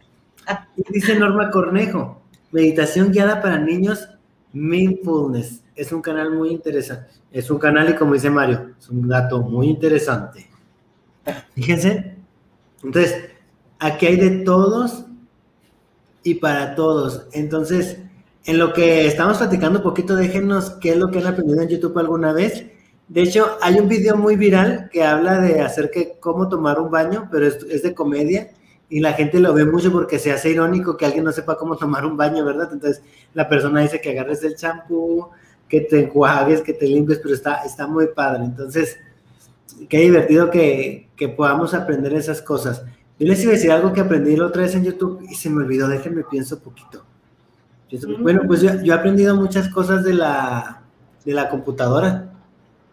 [0.75, 4.09] Y dice Norma Cornejo, meditación guiada para niños,
[4.53, 5.63] Mindfulness.
[5.75, 7.11] Es un canal muy interesante.
[7.31, 10.49] Es un canal y como dice Mario, es un dato muy interesante.
[11.53, 12.15] Fíjense.
[12.83, 13.29] Entonces,
[13.77, 15.05] aquí hay de todos
[16.23, 17.27] y para todos.
[17.33, 17.99] Entonces,
[18.45, 21.69] en lo que estamos platicando un poquito, déjenos qué es lo que han aprendido en
[21.69, 22.76] YouTube alguna vez.
[23.07, 26.91] De hecho, hay un video muy viral que habla de hacer que cómo tomar un
[26.91, 28.49] baño, pero es, de comedia
[28.89, 31.77] y la gente lo ve mucho porque se hace irónico que alguien no sepa cómo
[31.77, 32.69] tomar un baño, ¿verdad?
[32.71, 33.01] Entonces,
[33.33, 35.29] la persona dice que agarres el champú,
[35.69, 38.43] que te enjuagues, que te limpies, pero está, está muy padre.
[38.43, 38.97] Entonces,
[39.89, 42.83] qué divertido que, que podamos aprender esas cosas.
[43.19, 45.49] Yo les iba a decir algo que aprendí la otra vez en YouTube y se
[45.49, 47.03] me olvidó, déjenme pienso poquito.
[48.19, 50.81] Bueno, pues yo, yo, he aprendido muchas cosas de la,
[51.23, 52.33] de la computadora.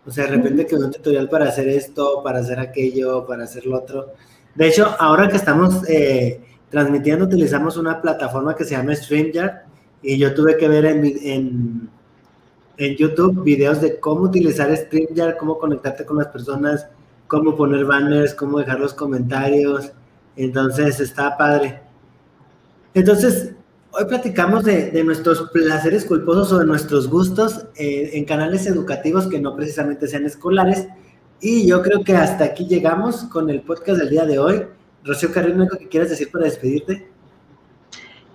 [0.06, 3.64] O sea, de repente que un tutorial para hacer esto, para hacer aquello, para hacer
[3.66, 4.12] lo otro.
[4.54, 6.40] De hecho, ahora que estamos eh,
[6.70, 9.62] transmitiendo, utilizamos una plataforma que se llama StreamYard
[10.02, 11.88] y yo tuve que ver en, en,
[12.76, 16.86] en YouTube videos de cómo utilizar StreamYard, cómo conectarte con las personas,
[17.26, 19.92] cómo poner banners, cómo dejar los comentarios.
[20.36, 21.80] Entonces, está padre.
[22.92, 23.52] Entonces,
[23.96, 29.28] Hoy platicamos de, de, nuestros placeres culposos o de nuestros gustos eh, en canales educativos
[29.28, 30.88] que no precisamente sean escolares.
[31.40, 34.66] Y yo creo que hasta aquí llegamos con el podcast del día de hoy.
[35.04, 37.08] Rocío Carrillo, ¿algo que quieras decir para despedirte?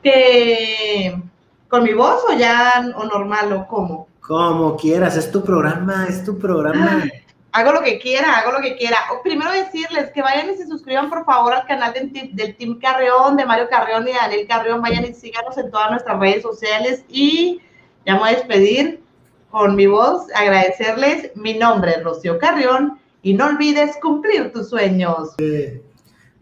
[0.02, 1.22] Que
[1.68, 4.08] con mi voz o ya o normal o cómo.
[4.22, 7.04] Como quieras, es tu programa, es tu programa.
[7.52, 8.98] Hago lo que quiera, hago lo que quiera.
[9.24, 13.38] Primero decirles que vayan y se suscriban por favor al canal del, del Team Carreón,
[13.38, 14.82] de Mario Carreón y de Daniel Carreón.
[14.82, 17.04] Vayan y síganos en todas nuestras redes sociales.
[17.10, 17.60] Y
[18.06, 19.02] ya me voy a despedir
[19.50, 21.32] con mi voz, agradecerles.
[21.36, 25.30] Mi nombre es Rocío Carrión y no olvides cumplir tus sueños.
[25.40, 25.82] Eh,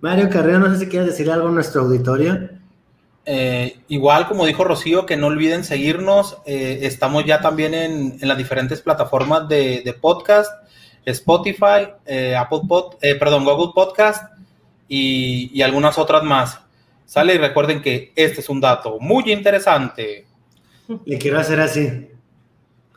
[0.02, 2.50] Mario Carreón, no sé si quieres decir algo a nuestro auditorio.
[3.26, 6.38] Eh, igual, como dijo Rocío, que no olviden seguirnos.
[6.46, 10.50] Eh, estamos ya también en, en, las diferentes plataformas de, de podcast
[11.06, 14.34] Spotify, eh, Apple Pod, eh, perdón, Google Podcast
[14.88, 16.60] y, y, algunas otras más.
[17.06, 20.28] Sale y recuerden que este es un dato muy interesante.
[21.06, 22.10] Le quiero hacer así.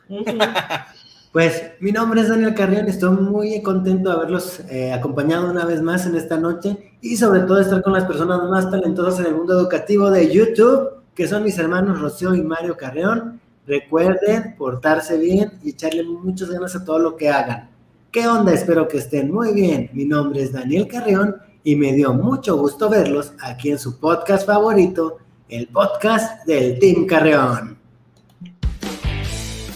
[1.31, 5.81] pues mi nombre es Daniel Carrión, estoy muy contento de haberlos eh, acompañado una vez
[5.81, 9.35] más en esta noche y sobre todo estar con las personas más talentosas en el
[9.35, 13.39] mundo educativo de YouTube, que son mis hermanos Rocío y Mario Carrión.
[13.65, 17.70] Recuerden portarse bien y echarle muchas ganas a todo lo que hagan.
[18.11, 18.51] ¿Qué onda?
[18.53, 19.89] Espero que estén muy bien.
[19.93, 24.45] Mi nombre es Daniel Carrión y me dio mucho gusto verlos aquí en su podcast
[24.45, 27.77] favorito, el podcast del Team Carreón.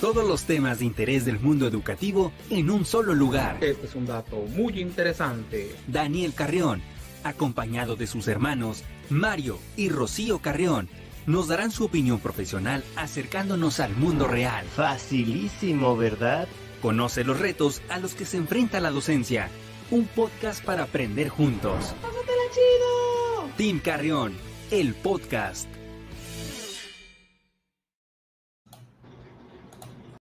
[0.02, 3.56] Todos los temas de interés del mundo educativo en un solo lugar.
[3.62, 5.74] Este es un dato muy interesante.
[5.88, 6.82] Daniel Carrión,
[7.24, 10.90] acompañado de sus hermanos Mario y Rocío Carrión,
[11.26, 14.66] nos darán su opinión profesional acercándonos al mundo real.
[14.76, 16.50] Facilísimo, ¿verdad?
[16.82, 19.50] Conoce los retos a los que se enfrenta la docencia.
[19.92, 21.94] Un podcast para aprender juntos.
[22.02, 23.50] ¡Pásatela chido!
[23.58, 24.34] Team Carrión,
[24.72, 25.75] el podcast.